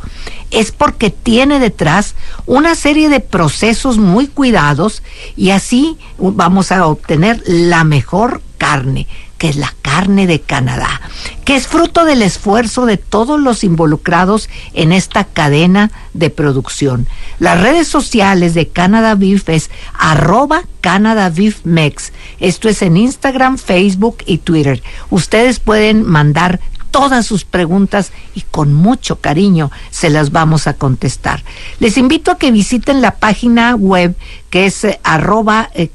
es 0.51 0.71
porque 0.71 1.09
tiene 1.09 1.59
detrás 1.59 2.15
una 2.45 2.75
serie 2.75 3.09
de 3.09 3.19
procesos 3.19 3.97
muy 3.97 4.27
cuidados 4.27 5.03
y 5.35 5.51
así 5.51 5.97
vamos 6.17 6.71
a 6.71 6.85
obtener 6.85 7.41
la 7.45 7.83
mejor 7.83 8.41
carne 8.57 9.07
que 9.37 9.49
es 9.49 9.55
la 9.55 9.73
carne 9.81 10.27
de 10.27 10.41
Canadá, 10.41 11.01
que 11.45 11.55
es 11.55 11.67
fruto 11.67 12.05
del 12.05 12.21
esfuerzo 12.21 12.85
de 12.85 12.97
todos 12.97 13.39
los 13.39 13.63
involucrados 13.63 14.49
en 14.73 14.91
esta 14.91 15.23
cadena 15.23 15.91
de 16.13 16.29
producción. 16.29 17.07
Las 17.39 17.61
redes 17.61 17.87
sociales 17.87 18.53
de 18.53 18.67
Canada 18.67 19.15
Beef 19.15 19.49
es 19.49 19.69
arroba 19.97 20.63
Mex. 21.63 22.13
Esto 22.39 22.69
es 22.69 22.81
en 22.81 22.97
Instagram, 22.97 23.57
Facebook 23.57 24.17
y 24.25 24.37
Twitter. 24.37 24.81
Ustedes 25.09 25.59
pueden 25.59 26.03
mandar 26.03 26.59
todas 26.91 27.25
sus 27.25 27.43
preguntas 27.43 28.11
y 28.33 28.41
con 28.41 28.73
mucho 28.73 29.19
cariño 29.19 29.69
se 29.91 30.09
las 30.09 30.31
vamos 30.31 30.67
a 30.67 30.73
contestar. 30.73 31.43
Les 31.79 31.97
invito 31.97 32.31
a 32.31 32.37
que 32.37 32.51
visiten 32.51 33.01
la 33.01 33.11
página 33.11 33.75
web 33.75 34.15
que 34.49 34.65
es 34.65 34.83
eh, 34.83 34.99
eh, 35.75 35.91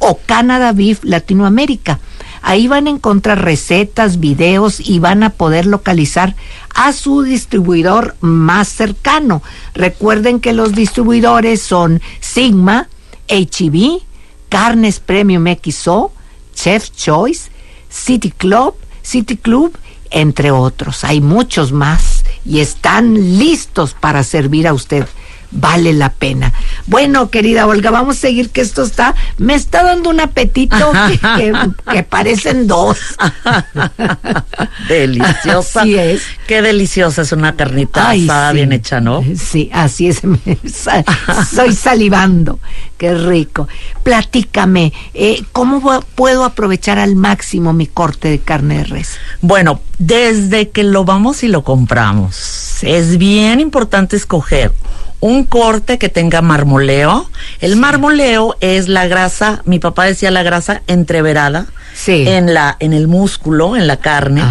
o 0.00 0.18
Canada 0.26 0.72
Beef 0.72 1.02
Latinoamérica. 1.02 1.98
Ahí 2.42 2.68
van 2.68 2.86
a 2.86 2.90
encontrar 2.90 3.44
recetas, 3.44 4.20
videos 4.20 4.78
y 4.78 4.98
van 5.00 5.22
a 5.22 5.30
poder 5.30 5.66
localizar 5.66 6.36
a 6.74 6.92
su 6.92 7.22
distribuidor 7.22 8.14
más 8.20 8.68
cercano. 8.68 9.42
Recuerden 9.74 10.38
que 10.38 10.52
los 10.52 10.72
distribuidores 10.72 11.60
son 11.60 12.00
Sigma, 12.20 12.88
HEB, 13.26 14.00
Carnes 14.48 15.00
Premium 15.00 15.44
XO, 15.46 16.12
Chef 16.54 16.90
Choice, 16.92 17.50
City 17.88 18.30
Club, 18.30 18.74
City 19.02 19.36
Club, 19.36 19.76
entre 20.10 20.50
otros. 20.50 21.04
Hay 21.04 21.20
muchos 21.20 21.72
más 21.72 22.24
y 22.44 22.60
están 22.60 23.38
listos 23.38 23.94
para 23.98 24.22
servir 24.22 24.68
a 24.68 24.72
usted. 24.72 25.06
Vale 25.50 25.92
la 25.92 26.12
pena. 26.12 26.52
Bueno, 26.86 27.30
querida 27.30 27.66
Olga, 27.66 27.90
vamos 27.90 28.16
a 28.16 28.20
seguir 28.20 28.50
que 28.50 28.60
esto 28.60 28.82
está, 28.82 29.14
me 29.38 29.54
está 29.54 29.82
dando 29.82 30.10
un 30.10 30.20
apetito 30.20 30.92
que, 31.36 31.52
que, 31.92 32.02
parecen 32.02 32.66
dos. 32.66 32.98
deliciosa. 34.88 35.80
Así 35.80 35.94
es. 35.94 36.22
Qué 36.46 36.62
deliciosa 36.62 37.22
es 37.22 37.32
una 37.32 37.56
carnita 37.56 38.10
asada 38.10 38.52
bien 38.52 38.72
hecha, 38.72 39.00
¿no? 39.00 39.24
Sí, 39.36 39.70
así 39.72 40.08
es. 40.08 40.22
Soy 41.54 41.72
salivando. 41.74 42.58
Qué 42.96 43.14
rico. 43.14 43.68
Platícame, 44.02 44.92
eh, 45.12 45.42
¿cómo 45.52 46.02
puedo 46.14 46.44
aprovechar 46.44 46.98
al 46.98 47.14
máximo 47.14 47.72
mi 47.72 47.86
corte 47.86 48.28
de 48.28 48.38
carne 48.38 48.78
de 48.78 48.84
res? 48.84 49.18
Bueno, 49.42 49.80
desde 49.98 50.70
que 50.70 50.82
lo 50.82 51.04
vamos 51.04 51.42
y 51.42 51.48
lo 51.48 51.62
compramos, 51.62 52.78
es 52.82 53.18
bien 53.18 53.60
importante 53.60 54.16
escoger 54.16 54.72
un 55.20 55.44
corte 55.44 55.98
que 55.98 56.08
tenga 56.08 56.42
marmoleo. 56.42 57.28
El 57.60 57.76
marmoleo 57.76 58.56
es 58.60 58.88
la 58.88 59.06
grasa, 59.06 59.62
mi 59.64 59.78
papá 59.78 60.04
decía 60.04 60.30
la 60.30 60.42
grasa 60.42 60.82
entreverada 60.86 61.66
en 62.06 62.52
la 62.54 62.76
en 62.78 62.92
el 62.92 63.08
músculo, 63.08 63.76
en 63.76 63.86
la 63.86 63.96
carne. 63.96 64.42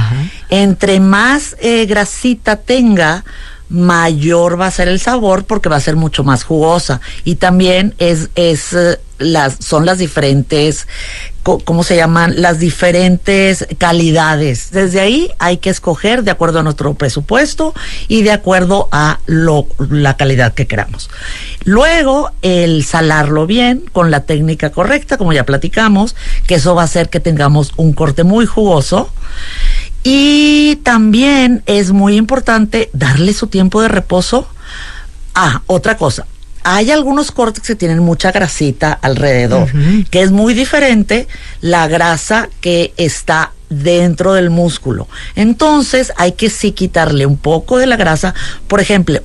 Entre 0.49 0.99
más 0.99 1.55
eh, 1.59 1.85
grasita 1.85 2.57
tenga, 2.57 3.23
mayor 3.69 4.59
va 4.59 4.67
a 4.67 4.71
ser 4.71 4.87
el 4.87 4.99
sabor 4.99 5.45
porque 5.45 5.69
va 5.69 5.77
a 5.77 5.81
ser 5.81 5.95
mucho 5.95 6.23
más 6.23 6.43
jugosa 6.43 7.01
y 7.23 7.35
también 7.35 7.95
es 7.97 8.29
es 8.35 8.73
eh, 8.73 8.99
las 9.17 9.57
son 9.59 9.85
las 9.85 9.97
diferentes 9.97 10.87
cómo 11.63 11.83
se 11.83 11.95
llaman 11.95 12.41
las 12.41 12.59
diferentes 12.59 13.67
calidades 13.77 14.71
desde 14.71 14.99
ahí 14.99 15.31
hay 15.39 15.57
que 15.57 15.69
escoger 15.69 16.23
de 16.23 16.31
acuerdo 16.31 16.59
a 16.59 16.63
nuestro 16.63 16.93
presupuesto 16.95 17.73
y 18.07 18.23
de 18.23 18.31
acuerdo 18.31 18.89
a 18.91 19.19
lo 19.25 19.67
la 19.77 20.17
calidad 20.17 20.53
que 20.53 20.67
queramos 20.67 21.09
luego 21.63 22.31
el 22.41 22.83
salarlo 22.83 23.47
bien 23.47 23.83
con 23.91 24.11
la 24.11 24.21
técnica 24.21 24.71
correcta 24.71 25.17
como 25.17 25.33
ya 25.33 25.45
platicamos 25.45 26.15
que 26.47 26.55
eso 26.55 26.75
va 26.75 26.81
a 26.81 26.85
hacer 26.85 27.09
que 27.09 27.19
tengamos 27.19 27.73
un 27.77 27.93
corte 27.93 28.23
muy 28.23 28.45
jugoso 28.45 29.11
y 30.07 30.75
también 30.83 31.63
es 31.65 31.91
muy 31.91 32.15
importante 32.15 32.91
darle 32.93 33.33
su 33.33 33.47
tiempo 33.47 33.81
de 33.81 33.87
reposo. 33.87 34.47
Ah, 35.33 35.63
otra 35.65 35.97
cosa. 35.97 36.27
Hay 36.67 36.89
algunos 36.89 37.31
cortes 37.31 37.63
que 37.63 37.75
tienen 37.75 37.99
mucha 37.99 38.31
grasita 38.31 38.91
alrededor, 38.91 39.69
que 40.09 40.23
es 40.23 40.31
muy 40.31 40.55
diferente 40.55 41.27
la 41.61 41.87
grasa 41.87 42.49
que 42.59 42.91
está 42.97 43.51
dentro 43.69 44.33
del 44.33 44.49
músculo. 44.49 45.07
Entonces 45.35 46.11
hay 46.17 46.31
que 46.31 46.49
sí 46.49 46.71
quitarle 46.71 47.27
un 47.27 47.37
poco 47.37 47.77
de 47.77 47.85
la 47.85 47.97
grasa. 47.97 48.33
Por 48.67 48.81
ejemplo, 48.81 49.21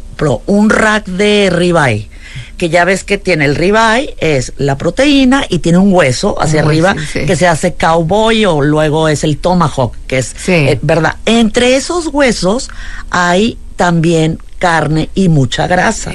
un 0.47 0.68
rack 0.68 1.06
de 1.06 1.49
ribeye 1.50 2.11
que 2.59 2.68
ya 2.68 2.85
ves 2.85 3.04
que 3.04 3.16
tiene 3.16 3.47
el 3.47 3.56
ribeye, 3.56 4.14
es 4.18 4.52
la 4.59 4.76
proteína 4.76 5.47
y 5.49 5.61
tiene 5.61 5.78
un 5.78 5.94
hueso 5.94 6.40
hacia 6.42 6.61
arriba 6.61 6.94
que 7.14 7.35
se 7.35 7.47
hace 7.47 7.73
cowboy 7.73 8.44
o 8.44 8.61
luego 8.61 9.09
es 9.09 9.25
el 9.25 9.38
tomahawk, 9.38 9.94
que 10.06 10.18
es, 10.18 10.37
eh, 10.47 10.78
¿verdad? 10.82 11.16
Entre 11.25 11.76
esos 11.76 12.09
huesos 12.09 12.68
hay 13.09 13.56
también 13.76 14.38
carne 14.61 15.09
y 15.17 15.29
mucha 15.29 15.67
grasa. 15.67 16.12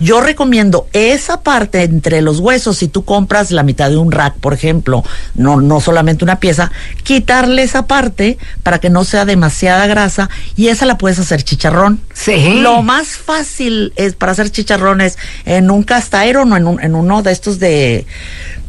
Yo 0.00 0.20
recomiendo 0.20 0.88
esa 0.92 1.42
parte 1.42 1.84
entre 1.84 2.22
los 2.22 2.40
huesos, 2.40 2.78
si 2.78 2.88
tú 2.88 3.04
compras 3.04 3.52
la 3.52 3.62
mitad 3.62 3.90
de 3.90 3.98
un 3.98 4.10
rack, 4.10 4.34
por 4.40 4.54
ejemplo, 4.54 5.04
no, 5.36 5.60
no 5.60 5.80
solamente 5.80 6.24
una 6.24 6.40
pieza, 6.40 6.72
quitarle 7.04 7.62
esa 7.62 7.86
parte 7.86 8.38
para 8.64 8.80
que 8.80 8.90
no 8.90 9.04
sea 9.04 9.24
demasiada 9.24 9.86
grasa 9.86 10.30
y 10.56 10.68
esa 10.68 10.86
la 10.86 10.98
puedes 10.98 11.20
hacer 11.20 11.44
chicharrón. 11.44 12.00
Sí. 12.12 12.60
Lo 12.60 12.82
más 12.82 13.08
fácil 13.08 13.92
es 13.96 14.14
para 14.14 14.32
hacer 14.32 14.50
chicharrones 14.50 15.18
en 15.44 15.70
un 15.70 15.84
castaero 15.84 16.42
o 16.42 16.56
en, 16.56 16.66
un, 16.66 16.82
en 16.82 16.94
uno 16.94 17.22
de 17.22 17.32
estos 17.32 17.58
de 17.58 18.06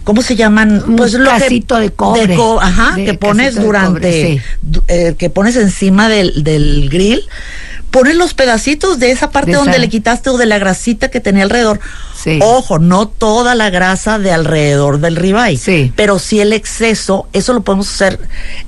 ¿cómo 0.04 0.22
se 0.22 0.36
llaman? 0.36 0.84
Un 0.88 0.98
pues 0.98 1.14
lo 1.14 1.30
casito 1.30 1.78
de 1.78 1.92
cobre. 1.92 2.38
ajá, 2.62 2.96
que 2.96 3.14
pones 3.16 3.56
durante, 3.56 4.42
eh, 4.88 5.16
que 5.18 5.30
pones 5.30 5.56
encima 5.56 6.10
del, 6.10 6.44
del 6.44 6.90
grill 6.90 7.24
pones 7.96 8.18
los 8.18 8.34
pedacitos 8.34 9.00
de 9.00 9.12
esa 9.12 9.30
parte 9.32 9.54
donde 9.54 9.80
le 9.80 9.88
quitaste 9.88 10.30
o 10.30 10.38
de 10.38 10.46
la 10.46 10.60
grasita 10.60 11.10
que 11.10 11.22
tenía 11.22 11.44
alrededor. 11.44 11.80
Ojo, 12.42 12.78
no 12.78 13.08
toda 13.08 13.56
la 13.56 13.70
grasa 13.70 14.20
de 14.20 14.32
alrededor 14.32 15.00
del 15.00 15.16
ribeye, 15.16 15.58
sí. 15.58 15.94
pero 15.96 16.20
sí 16.20 16.42
el 16.42 16.52
exceso, 16.52 17.30
eso 17.32 17.54
lo 17.54 17.62
podemos 17.62 17.88
hacer, 17.88 18.20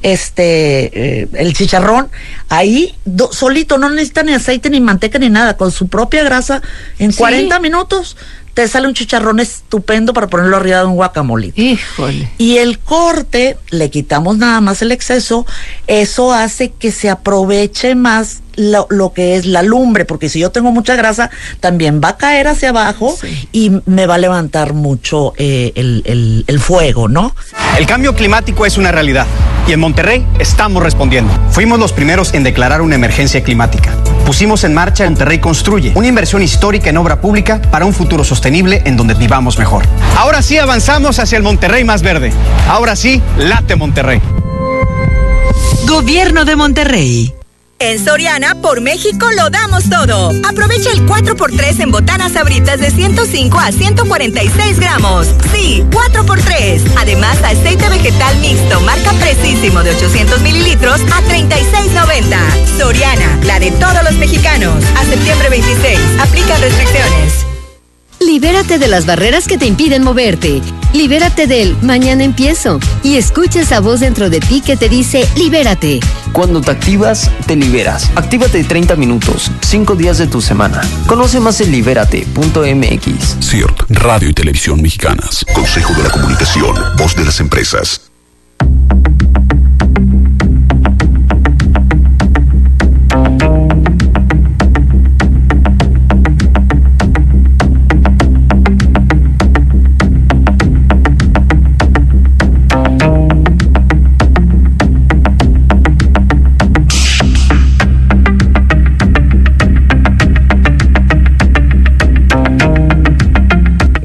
este, 0.01 1.23
eh, 1.23 1.27
el 1.33 1.53
chicharrón, 1.53 2.07
ahí 2.47 2.95
solito, 3.31 3.77
no 3.77 3.89
necesita 3.89 4.23
ni 4.23 4.33
aceite 4.33 4.69
ni 4.69 4.79
manteca 4.79 5.19
ni 5.19 5.29
nada, 5.29 5.57
con 5.57 5.71
su 5.71 5.89
propia 5.89 6.23
grasa, 6.23 6.61
en 6.97 7.11
40 7.11 7.59
minutos 7.59 8.15
te 8.53 8.67
sale 8.67 8.87
un 8.87 8.93
chicharrón 8.93 9.39
estupendo 9.39 10.13
para 10.13 10.27
ponerlo 10.27 10.57
arriba 10.57 10.79
de 10.79 10.85
un 10.85 10.95
guacamole. 10.95 11.51
Híjole. 11.55 12.31
Y 12.39 12.57
el 12.57 12.79
corte, 12.79 13.55
le 13.69 13.91
quitamos 13.91 14.37
nada 14.37 14.61
más 14.61 14.81
el 14.81 14.91
exceso, 14.91 15.45
eso 15.85 16.33
hace 16.33 16.71
que 16.71 16.91
se 16.91 17.09
aproveche 17.09 17.93
más 17.93 18.41
lo, 18.57 18.87
lo, 18.89 19.13
que 19.13 19.35
es 19.35 19.45
la 19.45 19.61
lumbre, 19.61 20.03
porque 20.05 20.29
si 20.29 20.39
yo 20.39 20.51
tengo 20.51 20.71
mucha 20.71 20.95
grasa, 20.95 21.29
también 21.59 22.01
va 22.03 22.09
a 22.09 22.17
caer 22.17 22.47
hacia 22.47 22.69
abajo 22.69 23.17
y 23.51 23.71
me 23.85 24.05
va 24.05 24.15
a 24.15 24.17
levantar 24.17 24.73
mucho 24.73 25.33
eh, 25.37 25.71
el, 25.75 26.01
el, 26.05 26.43
el 26.47 26.59
fuego, 26.59 27.07
¿no? 27.07 27.33
El 27.77 27.85
cambio 27.85 28.15
climático 28.15 28.65
es 28.65 28.77
una 28.77 28.91
realidad 28.91 29.25
y 29.67 29.73
en 29.73 29.79
Monterrey 29.79 30.25
estamos 30.39 30.81
respondiendo. 30.81 31.31
Fuimos 31.51 31.79
los 31.79 31.93
primeros 31.93 32.33
en 32.33 32.43
declarar 32.43 32.81
una 32.81 32.95
emergencia 32.95 33.43
climática. 33.43 33.91
Pusimos 34.25 34.63
en 34.63 34.73
marcha 34.73 35.05
Monterrey 35.05 35.39
Construye, 35.39 35.91
una 35.95 36.07
inversión 36.07 36.41
histórica 36.41 36.89
en 36.89 36.97
obra 36.97 37.21
pública 37.21 37.61
para 37.71 37.85
un 37.85 37.93
futuro 37.93 38.23
sostenible 38.23 38.81
en 38.85 38.97
donde 38.97 39.13
vivamos 39.13 39.57
mejor. 39.57 39.83
Ahora 40.15 40.41
sí 40.41 40.57
avanzamos 40.57 41.19
hacia 41.19 41.37
el 41.37 41.43
Monterrey 41.43 41.83
más 41.83 42.01
verde. 42.01 42.31
Ahora 42.69 42.95
sí, 42.95 43.21
late 43.37 43.75
Monterrey. 43.75 44.21
Gobierno 45.87 46.45
de 46.45 46.55
Monterrey. 46.55 47.36
En 47.79 48.03
Soriana, 48.03 48.55
por 48.55 48.81
México, 48.81 49.29
lo 49.35 49.51
damos 49.51 49.87
todo. 49.87 50.31
Aprovecha 50.49 50.89
el 50.91 51.05
4x3 51.05 51.81
en 51.81 51.91
botanas 51.91 52.35
abritas 52.35 52.79
de 52.79 52.89
105 52.89 53.59
a 53.59 53.71
146 53.71 54.79
gramos. 54.79 55.27
Sí, 55.53 55.83
4x3. 55.91 56.81
Además, 56.97 57.37
aceite 57.43 57.87
vegetal 57.89 58.35
mixto, 58.39 58.81
marca 58.81 59.11
Precisísimo 59.19 59.83
de 59.83 59.91
800 59.91 60.41
mililitros 60.41 61.01
a 61.01 61.21
36.90. 61.21 62.77
Soriana, 62.79 63.39
la 63.45 63.59
de 63.59 63.71
todos 63.71 64.03
los 64.03 64.13
mexicanos. 64.13 64.83
A 64.95 65.05
septiembre 65.05 65.49
26. 65.49 65.99
Aplica 66.19 66.57
restricciones. 66.57 67.46
Libérate 68.27 68.77
de 68.77 68.89
las 68.89 69.05
barreras 69.05 69.47
que 69.47 69.57
te 69.57 69.65
impiden 69.67 70.03
moverte. 70.03 70.61
Libérate 70.93 71.47
del 71.47 71.77
mañana 71.81 72.25
empiezo. 72.25 72.77
Y 73.01 73.15
escucha 73.15 73.61
esa 73.61 73.79
voz 73.79 74.01
dentro 74.01 74.29
de 74.29 74.41
ti 74.41 74.59
que 74.59 74.75
te 74.75 74.89
dice 74.89 75.25
libérate. 75.37 76.01
Cuando 76.33 76.59
te 76.59 76.71
activas, 76.71 77.31
te 77.47 77.55
liberas. 77.55 78.11
Actívate 78.15 78.65
30 78.65 78.97
minutos, 78.97 79.49
5 79.61 79.95
días 79.95 80.17
de 80.17 80.27
tu 80.27 80.41
semana. 80.41 80.81
Conoce 81.07 81.39
más 81.39 81.61
en 81.61 81.71
libérate.mx. 81.71 83.37
CIRT, 83.39 83.83
Radio 83.91 84.29
y 84.29 84.33
Televisión 84.33 84.81
Mexicanas. 84.81 85.45
Consejo 85.53 85.93
de 85.93 86.03
la 86.03 86.09
Comunicación, 86.09 86.75
voz 86.97 87.15
de 87.15 87.23
las 87.23 87.39
empresas. 87.39 88.06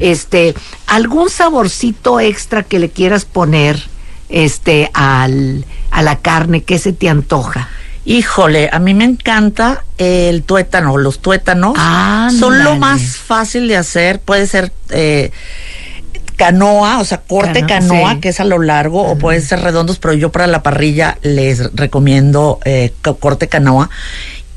Este, 0.03 0.53
algún 0.85 1.29
saborcito 1.29 2.19
extra 2.19 2.63
que 2.63 2.77
le 2.77 2.89
quieras 2.89 3.23
poner 3.23 3.81
este 4.27 4.91
al, 4.93 5.65
a 5.91 6.01
la 6.01 6.17
carne, 6.17 6.63
¿qué 6.63 6.77
se 6.77 6.91
te 6.91 7.07
antoja? 7.07 7.69
Híjole, 8.03 8.69
a 8.73 8.79
mí 8.79 8.93
me 8.93 9.05
encanta 9.05 9.85
el 9.97 10.43
tuétano, 10.43 10.97
los 10.97 11.19
tuétanos 11.19 11.77
son 12.37 12.65
lo 12.65 12.75
más 12.75 13.15
fácil 13.15 13.69
de 13.69 13.77
hacer, 13.77 14.19
puede 14.19 14.45
ser 14.45 14.73
eh, 14.89 15.31
canoa, 16.35 16.99
o 16.99 17.05
sea, 17.05 17.21
corte 17.21 17.65
canoa, 17.65 18.19
que 18.19 18.29
es 18.29 18.41
a 18.41 18.43
lo 18.43 18.59
largo, 18.59 19.03
o 19.03 19.17
puede 19.17 19.39
ser 19.39 19.61
redondos, 19.61 19.99
pero 19.99 20.13
yo 20.13 20.33
para 20.33 20.47
la 20.47 20.63
parrilla 20.63 21.17
les 21.21 21.73
recomiendo 21.73 22.59
eh, 22.65 22.91
corte 23.21 23.47
canoa. 23.47 23.89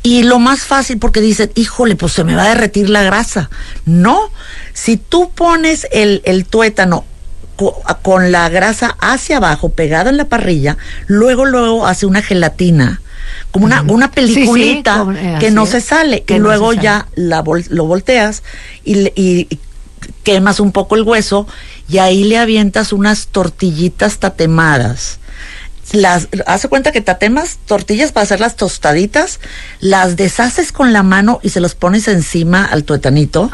Y 0.06 0.22
lo 0.22 0.38
más 0.38 0.60
fácil 0.60 0.98
porque 0.98 1.20
dicen, 1.20 1.50
híjole, 1.56 1.96
pues 1.96 2.12
se 2.12 2.22
me 2.22 2.36
va 2.36 2.44
a 2.44 2.48
derretir 2.50 2.88
la 2.88 3.02
grasa. 3.02 3.50
No, 3.86 4.30
si 4.72 4.96
tú 4.96 5.30
pones 5.34 5.86
el, 5.90 6.22
el 6.24 6.44
tuétano 6.44 7.04
con 8.02 8.30
la 8.30 8.48
grasa 8.48 8.96
hacia 9.00 9.38
abajo, 9.38 9.70
pegada 9.70 10.10
en 10.10 10.16
la 10.16 10.26
parrilla, 10.26 10.76
luego, 11.08 11.44
luego 11.44 11.86
hace 11.86 12.06
una 12.06 12.22
gelatina 12.22 13.00
como 13.50 13.64
una, 13.66 13.82
una 13.82 14.10
peliculita 14.12 14.92
Sí, 14.92 14.98
sí, 14.98 15.04
como- 15.06 15.12
eh, 15.18 15.36
que 15.40 15.50
no 15.50 15.64
es. 15.64 15.70
se 15.70 15.80
sale. 15.80 16.22
Que 16.22 16.36
y 16.36 16.38
luego 16.38 16.70
sale. 16.70 16.82
ya 16.84 17.08
la 17.16 17.42
vol- 17.42 17.66
lo 17.70 17.86
volteas 17.86 18.42
y, 18.84 19.10
y 19.20 19.58
quemas 20.22 20.60
un 20.60 20.70
poco 20.70 20.94
el 20.94 21.02
hueso 21.02 21.48
y 21.88 21.98
ahí 21.98 22.22
le 22.24 22.38
avientas 22.38 22.92
unas 22.92 23.26
tortillitas 23.28 24.18
tatemadas. 24.18 25.18
Las, 25.92 26.28
hace 26.46 26.68
cuenta 26.68 26.92
que 26.92 27.00
tatemas 27.00 27.58
tortillas 27.66 28.12
para 28.12 28.24
hacer 28.24 28.40
las 28.40 28.56
tostaditas, 28.56 29.40
las 29.80 30.16
deshaces 30.16 30.72
con 30.72 30.92
la 30.92 31.02
mano 31.02 31.38
y 31.42 31.50
se 31.50 31.60
los 31.60 31.74
pones 31.74 32.08
encima 32.08 32.64
al 32.64 32.84
tuetanito. 32.84 33.50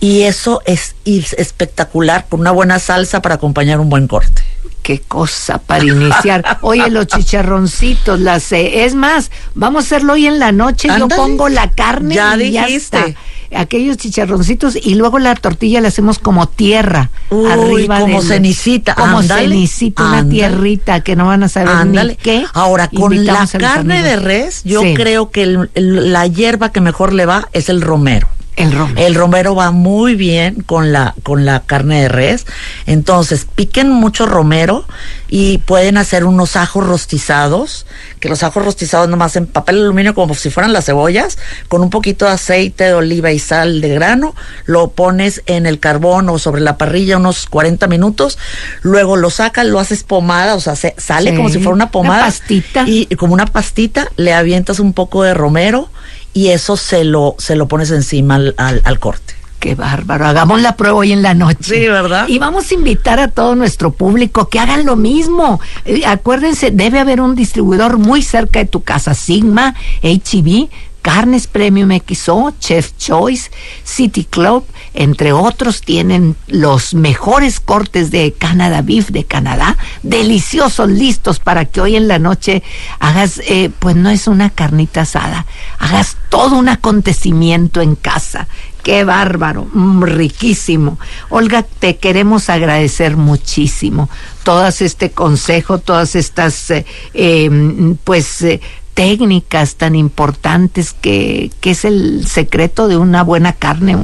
Y 0.00 0.22
eso 0.22 0.62
es, 0.66 0.96
espectacular 1.04 2.26
con 2.28 2.40
una 2.40 2.50
buena 2.50 2.78
salsa 2.78 3.22
para 3.22 3.36
acompañar 3.36 3.78
un 3.78 3.88
buen 3.88 4.08
corte. 4.08 4.42
Qué 4.82 4.98
cosa 4.98 5.58
para 5.58 5.84
iniciar. 5.84 6.58
Oye, 6.62 6.90
los 6.90 7.06
chicharroncitos, 7.06 8.18
las 8.18 8.50
eh, 8.50 8.84
es 8.84 8.96
más, 8.96 9.30
vamos 9.54 9.84
a 9.84 9.86
hacerlo 9.86 10.14
hoy 10.14 10.26
en 10.26 10.40
la 10.40 10.50
noche. 10.50 10.88
Yo 10.98 11.06
pongo 11.06 11.48
la 11.48 11.70
carne 11.70 12.16
Ya 12.16 12.36
y 12.36 12.50
ya 12.50 12.66
está. 12.66 13.06
Aquellos 13.54 13.96
chicharroncitos 13.96 14.76
y 14.76 14.94
luego 14.94 15.18
la 15.18 15.34
tortilla 15.34 15.80
la 15.80 15.88
hacemos 15.88 16.18
como 16.18 16.48
tierra 16.48 17.10
Uy, 17.30 17.50
arriba 17.50 18.00
como 18.00 18.20
del- 18.20 18.28
cenicita, 18.28 18.94
como 18.94 19.18
ándale, 19.18 19.42
cenicita, 19.48 20.02
una 20.04 20.28
tierrita 20.28 21.00
que 21.00 21.16
no 21.16 21.26
van 21.26 21.42
a 21.42 21.48
saber 21.48 21.68
Ándale. 21.70 22.12
ni 22.12 22.16
qué. 22.16 22.44
Ahora, 22.54 22.88
con 22.88 23.24
la 23.24 23.46
carne 23.58 24.02
de 24.02 24.16
res, 24.16 24.62
yo 24.64 24.82
Sí, 24.82 24.94
creo 24.94 25.30
que 25.30 25.42
el- 25.42 25.70
el- 25.74 26.12
la 26.12 26.26
hierba 26.26 26.70
que 26.72 26.80
mejor 26.80 27.12
le 27.12 27.26
va 27.26 27.48
es 27.52 27.68
el 27.68 27.82
romero. 27.82 28.28
El 28.62 28.72
romero. 28.72 29.06
El 29.06 29.14
romero 29.14 29.54
va 29.54 29.70
muy 29.70 30.14
bien 30.14 30.62
con 30.62 30.92
la 30.92 31.14
con 31.22 31.44
la 31.44 31.60
carne 31.60 32.02
de 32.02 32.08
res. 32.08 32.46
Entonces, 32.86 33.46
piquen 33.54 33.90
mucho 33.90 34.26
romero 34.26 34.84
y 35.28 35.58
pueden 35.58 35.96
hacer 35.96 36.24
unos 36.24 36.56
ajos 36.56 36.86
rostizados, 36.86 37.86
que 38.20 38.28
los 38.28 38.42
ajos 38.42 38.64
rostizados 38.64 39.08
nomás 39.08 39.36
en 39.36 39.46
papel 39.46 39.76
aluminio 39.82 40.14
como 40.14 40.34
si 40.34 40.50
fueran 40.50 40.72
las 40.72 40.84
cebollas, 40.86 41.38
con 41.68 41.80
un 41.82 41.90
poquito 41.90 42.26
de 42.26 42.32
aceite 42.32 42.84
de 42.84 42.94
oliva 42.94 43.32
y 43.32 43.38
sal 43.38 43.80
de 43.80 43.88
grano, 43.88 44.34
lo 44.66 44.90
pones 44.90 45.42
en 45.46 45.66
el 45.66 45.78
carbón 45.78 46.28
o 46.28 46.38
sobre 46.38 46.60
la 46.60 46.76
parrilla 46.76 47.16
unos 47.16 47.46
40 47.46 47.86
minutos, 47.86 48.38
luego 48.82 49.16
lo 49.16 49.30
sacas, 49.30 49.66
lo 49.66 49.78
haces 49.80 50.02
pomada, 50.04 50.54
o 50.54 50.60
sea, 50.60 50.76
se- 50.76 50.94
sale 50.98 51.30
Sí, 51.30 51.36
como 51.36 51.48
si 51.48 51.54
fuera 51.58 51.70
una 51.70 51.82
una 51.84 51.90
pomada. 51.90 52.24
pastita. 52.26 52.84
Y, 52.86 53.06
y 53.10 53.16
como 53.16 53.32
una 53.34 53.46
pastita, 53.46 54.08
le 54.16 54.32
avientas 54.34 54.78
un 54.80 54.92
poco 54.92 55.22
de 55.22 55.34
romero 55.34 55.88
y 56.34 56.48
eso 56.48 56.76
se 56.76 57.04
lo, 57.04 57.34
se 57.38 57.56
lo 57.56 57.68
pones 57.68 57.90
encima 57.90 58.36
al, 58.36 58.54
al- 58.58 58.82
al 58.84 58.98
corte. 58.98 59.34
Qué 59.60 59.76
bárbaro. 59.76 60.26
Hagamos 60.26 60.60
la 60.60 60.76
prueba 60.76 60.96
hoy 60.98 61.12
en 61.12 61.22
la 61.22 61.34
noche. 61.34 61.58
Sí, 61.62 61.86
¿verdad? 61.86 62.26
Y 62.26 62.40
vamos 62.40 62.68
a 62.70 62.74
invitar 62.74 63.20
a 63.20 63.28
todo 63.28 63.54
nuestro 63.54 63.92
público 63.92 64.48
que 64.48 64.58
hagan 64.58 64.84
lo 64.84 64.96
mismo. 64.96 65.60
Eh, 65.84 66.02
acuérdense, 66.04 66.72
debe 66.72 66.98
haber 66.98 67.20
un 67.20 67.36
distribuidor 67.36 67.96
muy 67.98 68.22
cerca 68.22 68.58
de 68.58 68.64
tu 68.64 68.82
casa. 68.82 69.14
Sigma, 69.14 69.76
HEB, 70.02 70.68
Carnes 71.02 71.48
Premium 71.48 71.90
XO, 71.90 72.54
Chef 72.58 72.92
Choice, 72.96 73.50
City 73.84 74.24
Club, 74.24 74.64
entre 74.94 75.32
otros, 75.32 75.80
tienen 75.80 76.36
los 76.46 76.94
mejores 76.94 77.60
cortes 77.60 78.10
de 78.10 78.32
Canada 78.32 78.82
Beef 78.82 79.08
de 79.08 79.24
Canadá, 79.24 79.76
deliciosos, 80.02 80.88
listos 80.88 81.40
para 81.40 81.64
que 81.64 81.80
hoy 81.80 81.96
en 81.96 82.08
la 82.08 82.18
noche 82.18 82.62
hagas, 83.00 83.40
eh, 83.46 83.70
pues 83.78 83.96
no 83.96 84.10
es 84.10 84.28
una 84.28 84.50
carnita 84.50 85.02
asada, 85.02 85.46
hagas 85.78 86.16
todo 86.28 86.56
un 86.56 86.68
acontecimiento 86.68 87.80
en 87.80 87.96
casa. 87.96 88.46
Qué 88.82 89.04
bárbaro, 89.04 89.68
mm, 89.72 90.02
riquísimo. 90.02 90.98
Olga, 91.28 91.62
te 91.62 91.96
queremos 91.98 92.50
agradecer 92.50 93.16
muchísimo 93.16 94.08
todas 94.42 94.82
este 94.82 95.10
consejo, 95.12 95.78
todas 95.78 96.16
estas, 96.16 96.72
eh, 97.14 97.48
mm, 97.48 97.92
pues, 98.02 98.42
eh, 98.42 98.60
técnicas 98.94 99.76
tan 99.76 99.94
importantes 99.94 100.92
que, 100.92 101.50
que 101.60 101.70
es 101.70 101.84
el 101.84 102.26
secreto 102.26 102.88
de 102.88 102.96
una 102.96 103.22
buena 103.22 103.52
carne. 103.52 103.96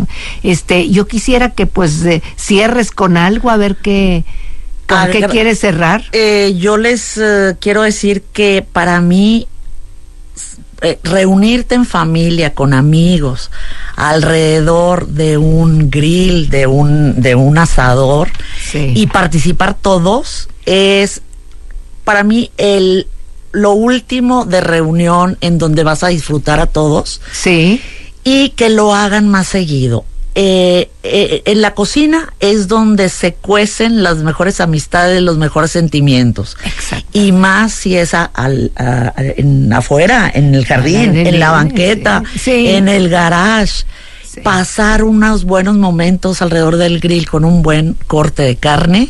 Este, 0.42 0.90
yo 0.90 1.06
quisiera 1.06 1.50
que 1.50 1.66
pues 1.66 2.04
eh, 2.04 2.22
cierres 2.36 2.90
con 2.90 3.16
algo 3.16 3.50
a 3.50 3.56
ver 3.56 3.76
qué, 3.76 4.24
con 4.86 5.10
qué 5.10 5.26
quieres 5.26 5.60
cerrar. 5.60 6.04
Eh, 6.12 6.54
yo 6.58 6.76
les 6.76 7.18
eh, 7.18 7.56
quiero 7.60 7.82
decir 7.82 8.22
que 8.32 8.66
para 8.72 9.00
mí 9.00 9.46
eh, 10.80 10.98
reunirte 11.02 11.74
en 11.74 11.84
familia 11.84 12.54
con 12.54 12.72
amigos 12.72 13.50
alrededor 13.96 15.08
de 15.08 15.36
un 15.36 15.90
grill, 15.90 16.50
de 16.50 16.66
un 16.68 17.20
de 17.20 17.34
un 17.34 17.58
asador 17.58 18.28
Sí. 18.70 18.92
y 18.94 19.06
participar 19.08 19.74
todos 19.74 20.48
es 20.66 21.20
para 22.04 22.22
mí 22.22 22.50
el 22.58 23.08
lo 23.52 23.72
último 23.72 24.44
de 24.44 24.60
reunión 24.60 25.38
en 25.40 25.58
donde 25.58 25.84
vas 25.84 26.02
a 26.02 26.08
disfrutar 26.08 26.60
a 26.60 26.66
todos 26.66 27.20
Sí, 27.32 27.80
y 28.24 28.50
que 28.50 28.68
lo 28.68 28.94
hagan 28.94 29.28
más 29.28 29.48
seguido. 29.48 30.04
Eh, 30.34 30.88
eh, 31.02 31.42
en 31.46 31.62
la 31.62 31.74
cocina 31.74 32.32
es 32.38 32.68
donde 32.68 33.08
se 33.08 33.34
cuecen 33.34 34.04
las 34.04 34.18
mejores 34.18 34.60
amistades, 34.60 35.20
los 35.20 35.36
mejores 35.36 35.72
sentimientos. 35.72 36.56
Exacto. 36.64 37.06
Y 37.12 37.32
más 37.32 37.72
si 37.72 37.96
es 37.96 38.14
a- 38.14 38.26
al- 38.26 38.70
a- 38.76 39.12
en, 39.16 39.72
afuera, 39.72 40.30
en 40.32 40.54
el 40.54 40.64
jardín, 40.64 41.16
en 41.16 41.40
la 41.40 41.50
banqueta, 41.50 42.22
sí. 42.34 42.38
Sí. 42.38 42.68
en 42.68 42.88
el 42.88 43.08
garage. 43.08 43.84
Sí. 44.24 44.40
Pasar 44.42 45.02
unos 45.02 45.42
buenos 45.44 45.76
momentos 45.76 46.40
alrededor 46.42 46.76
del 46.76 47.00
grill 47.00 47.28
con 47.28 47.44
un 47.44 47.62
buen 47.62 47.96
corte 48.06 48.42
de 48.44 48.54
carne. 48.56 49.08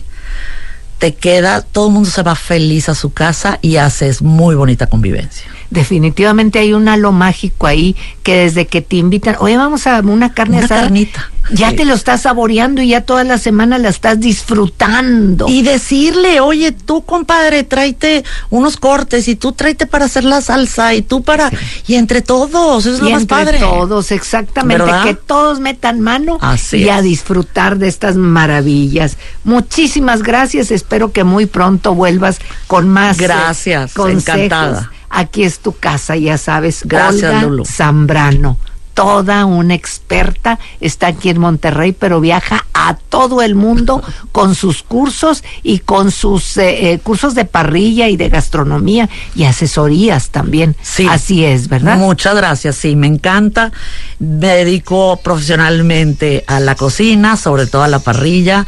Te 0.99 1.15
queda, 1.15 1.63
todo 1.63 1.87
el 1.89 1.93
mundo 1.95 2.11
se 2.11 2.23
va 2.23 2.35
feliz 2.35 2.89
a 2.89 2.95
su 2.95 3.13
casa 3.13 3.59
y 3.63 3.77
haces 3.77 4.21
muy 4.21 4.55
bonita 4.57 4.87
convivencia. 4.89 5.47
definitivamente 5.71 6.59
hay 6.59 6.73
un 6.73 6.89
halo 6.89 7.13
mágico 7.13 7.67
ahí 7.67 7.95
que 8.23 8.35
desde 8.37 8.67
que 8.67 8.81
te 8.83 8.97
invitan, 8.97 9.37
oye, 9.39 9.57
vamos 9.57 9.87
a 9.87 10.01
una 10.01 10.33
carne 10.33 10.57
Una 10.57 10.65
asada. 10.67 10.83
carnita. 10.83 11.31
Ya 11.51 11.75
te 11.75 11.85
lo 11.85 11.95
estás 11.95 12.23
saboreando 12.23 12.83
y 12.83 12.89
ya 12.89 13.01
toda 13.03 13.25
la 13.25 13.39
semana 13.39 13.79
la 13.79 13.89
estás 13.89 14.21
disfrutando. 14.21 15.47
Y 15.49 15.63
decirle, 15.63 16.41
oye, 16.41 16.73
tú 16.73 17.03
compadre, 17.03 17.65
tráete 17.65 18.25
unos 18.51 18.77
cortes 18.77 19.29
y 19.29 19.37
tú 19.37 19.53
tráete 19.53 19.87
para 19.87 20.05
hacer 20.07 20.25
la 20.25 20.41
salsa 20.41 20.95
y 20.95 21.03
tú 21.03 21.23
para... 21.23 21.51
Y 21.87 21.95
entre 21.95 22.23
todos, 22.23 22.87
eso 22.87 22.97
es 22.97 23.01
lo 23.03 23.11
más 23.11 23.23
entre 23.23 23.37
padre. 23.37 23.59
todos, 23.59 24.11
exactamente, 24.13 24.83
¿Verdad? 24.85 25.05
que 25.05 25.15
todos 25.15 25.61
metan 25.61 26.01
mano 26.01 26.39
Así 26.41 26.79
y 26.79 26.89
a 26.89 26.99
es. 26.99 27.05
disfrutar 27.05 27.79
de 27.79 27.89
estas 27.89 28.17
maravillas. 28.17 29.17
Muchísimas 29.45 30.23
gracias, 30.23 30.71
espero 30.71 31.13
que 31.13 31.25
muy 31.25 31.47
pronto 31.47 31.95
vuelvas 31.95 32.39
con 32.67 32.89
más 32.89 33.19
eh, 33.19 33.23
Gracias, 33.25 33.95
consejos. 33.95 34.23
encantada. 34.23 34.93
Aquí 35.11 35.43
es 35.45 35.61
tu 35.61 35.73
casa, 35.73 36.17
ya 36.17 36.37
sabes, 36.37 36.83
Gracias, 36.85 37.25
Olga 37.33 37.43
Lulu. 37.43 37.65
Zambrano. 37.65 38.59
Toda 38.99 39.45
una 39.45 39.75
experta, 39.75 40.59
está 40.81 41.07
aquí 41.07 41.29
en 41.29 41.39
Monterrey, 41.39 41.93
pero 41.93 42.21
viaja 42.21 42.67
a 42.75 42.97
todo 42.97 43.43
el 43.43 43.55
mundo 43.55 44.03
con 44.33 44.57
sus 44.57 44.83
cursos 44.83 45.45
y 45.63 45.79
con 45.79 46.11
sus 46.11 46.57
eh, 46.57 46.91
eh, 46.91 46.99
cursos 46.99 47.37
de 47.37 47.45
parrilla 47.45 48.09
y 48.09 48.17
de 48.17 48.29
gastronomía 48.29 49.09
y 49.37 49.45
asesorías 49.45 50.31
también. 50.31 50.75
Sí. 50.83 51.07
Así 51.09 51.45
es, 51.45 51.69
¿verdad? 51.69 51.97
Muchas 51.97 52.35
gracias, 52.35 52.75
sí, 52.75 52.97
me 52.97 53.07
encanta. 53.07 53.71
Me 54.19 54.49
dedico 54.49 55.21
profesionalmente 55.23 56.43
a 56.49 56.59
la 56.59 56.75
cocina, 56.75 57.37
sobre 57.37 57.69
todo 57.69 57.85
a 57.85 57.89
la 57.89 58.01
parrilla, 58.01 58.67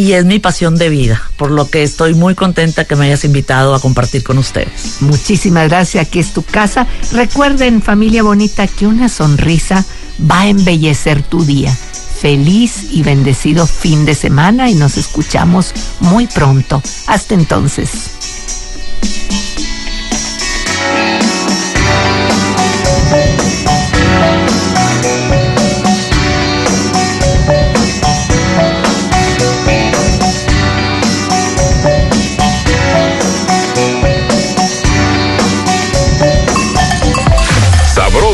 y 0.00 0.14
es 0.14 0.24
mi 0.24 0.38
pasión 0.38 0.76
de 0.76 0.88
vida, 0.88 1.20
por 1.36 1.50
lo 1.50 1.68
que 1.68 1.82
estoy 1.82 2.14
muy 2.14 2.34
contenta 2.34 2.86
que 2.86 2.96
me 2.96 3.04
hayas 3.04 3.26
invitado 3.26 3.74
a 3.74 3.80
compartir 3.80 4.24
con 4.24 4.38
ustedes. 4.38 4.96
Muchísimas 5.00 5.68
gracias, 5.68 6.06
aquí 6.06 6.20
es 6.20 6.32
tu 6.32 6.42
casa. 6.42 6.86
Recuerden, 7.12 7.82
familia 7.82 8.22
bonita, 8.22 8.66
que 8.66 8.86
una 8.86 9.10
sonrisa 9.10 9.84
va 10.18 10.40
a 10.40 10.48
embellecer 10.48 11.22
tu 11.22 11.44
día. 11.44 11.76
Feliz 12.18 12.86
y 12.92 13.02
bendecido 13.02 13.66
fin 13.66 14.06
de 14.06 14.14
semana 14.14 14.70
y 14.70 14.74
nos 14.74 14.96
escuchamos 14.96 15.74
muy 16.00 16.26
pronto. 16.26 16.82
Hasta 17.06 17.34
entonces. 17.34 17.90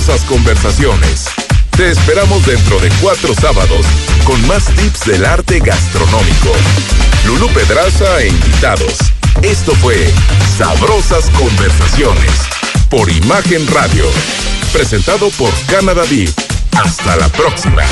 Conversaciones. 0.06 1.24
Te 1.76 1.90
esperamos 1.90 2.46
dentro 2.46 2.78
de 2.78 2.88
cuatro 3.02 3.34
sábados 3.34 3.84
con 4.22 4.46
más 4.46 4.66
tips 4.66 5.04
del 5.04 5.24
arte 5.24 5.58
gastronómico. 5.58 6.52
Lulú 7.26 7.48
Pedraza 7.48 8.22
e 8.22 8.28
invitados. 8.28 8.98
Esto 9.42 9.74
fue 9.74 10.08
Sabrosas 10.56 11.28
Conversaciones 11.30 12.30
por 12.88 13.10
Imagen 13.10 13.66
Radio. 13.66 14.04
Presentado 14.72 15.28
por 15.30 15.52
Canada 15.66 16.04
Beef. 16.08 16.32
Hasta 16.76 17.16
la 17.16 17.28
próxima. 17.28 17.82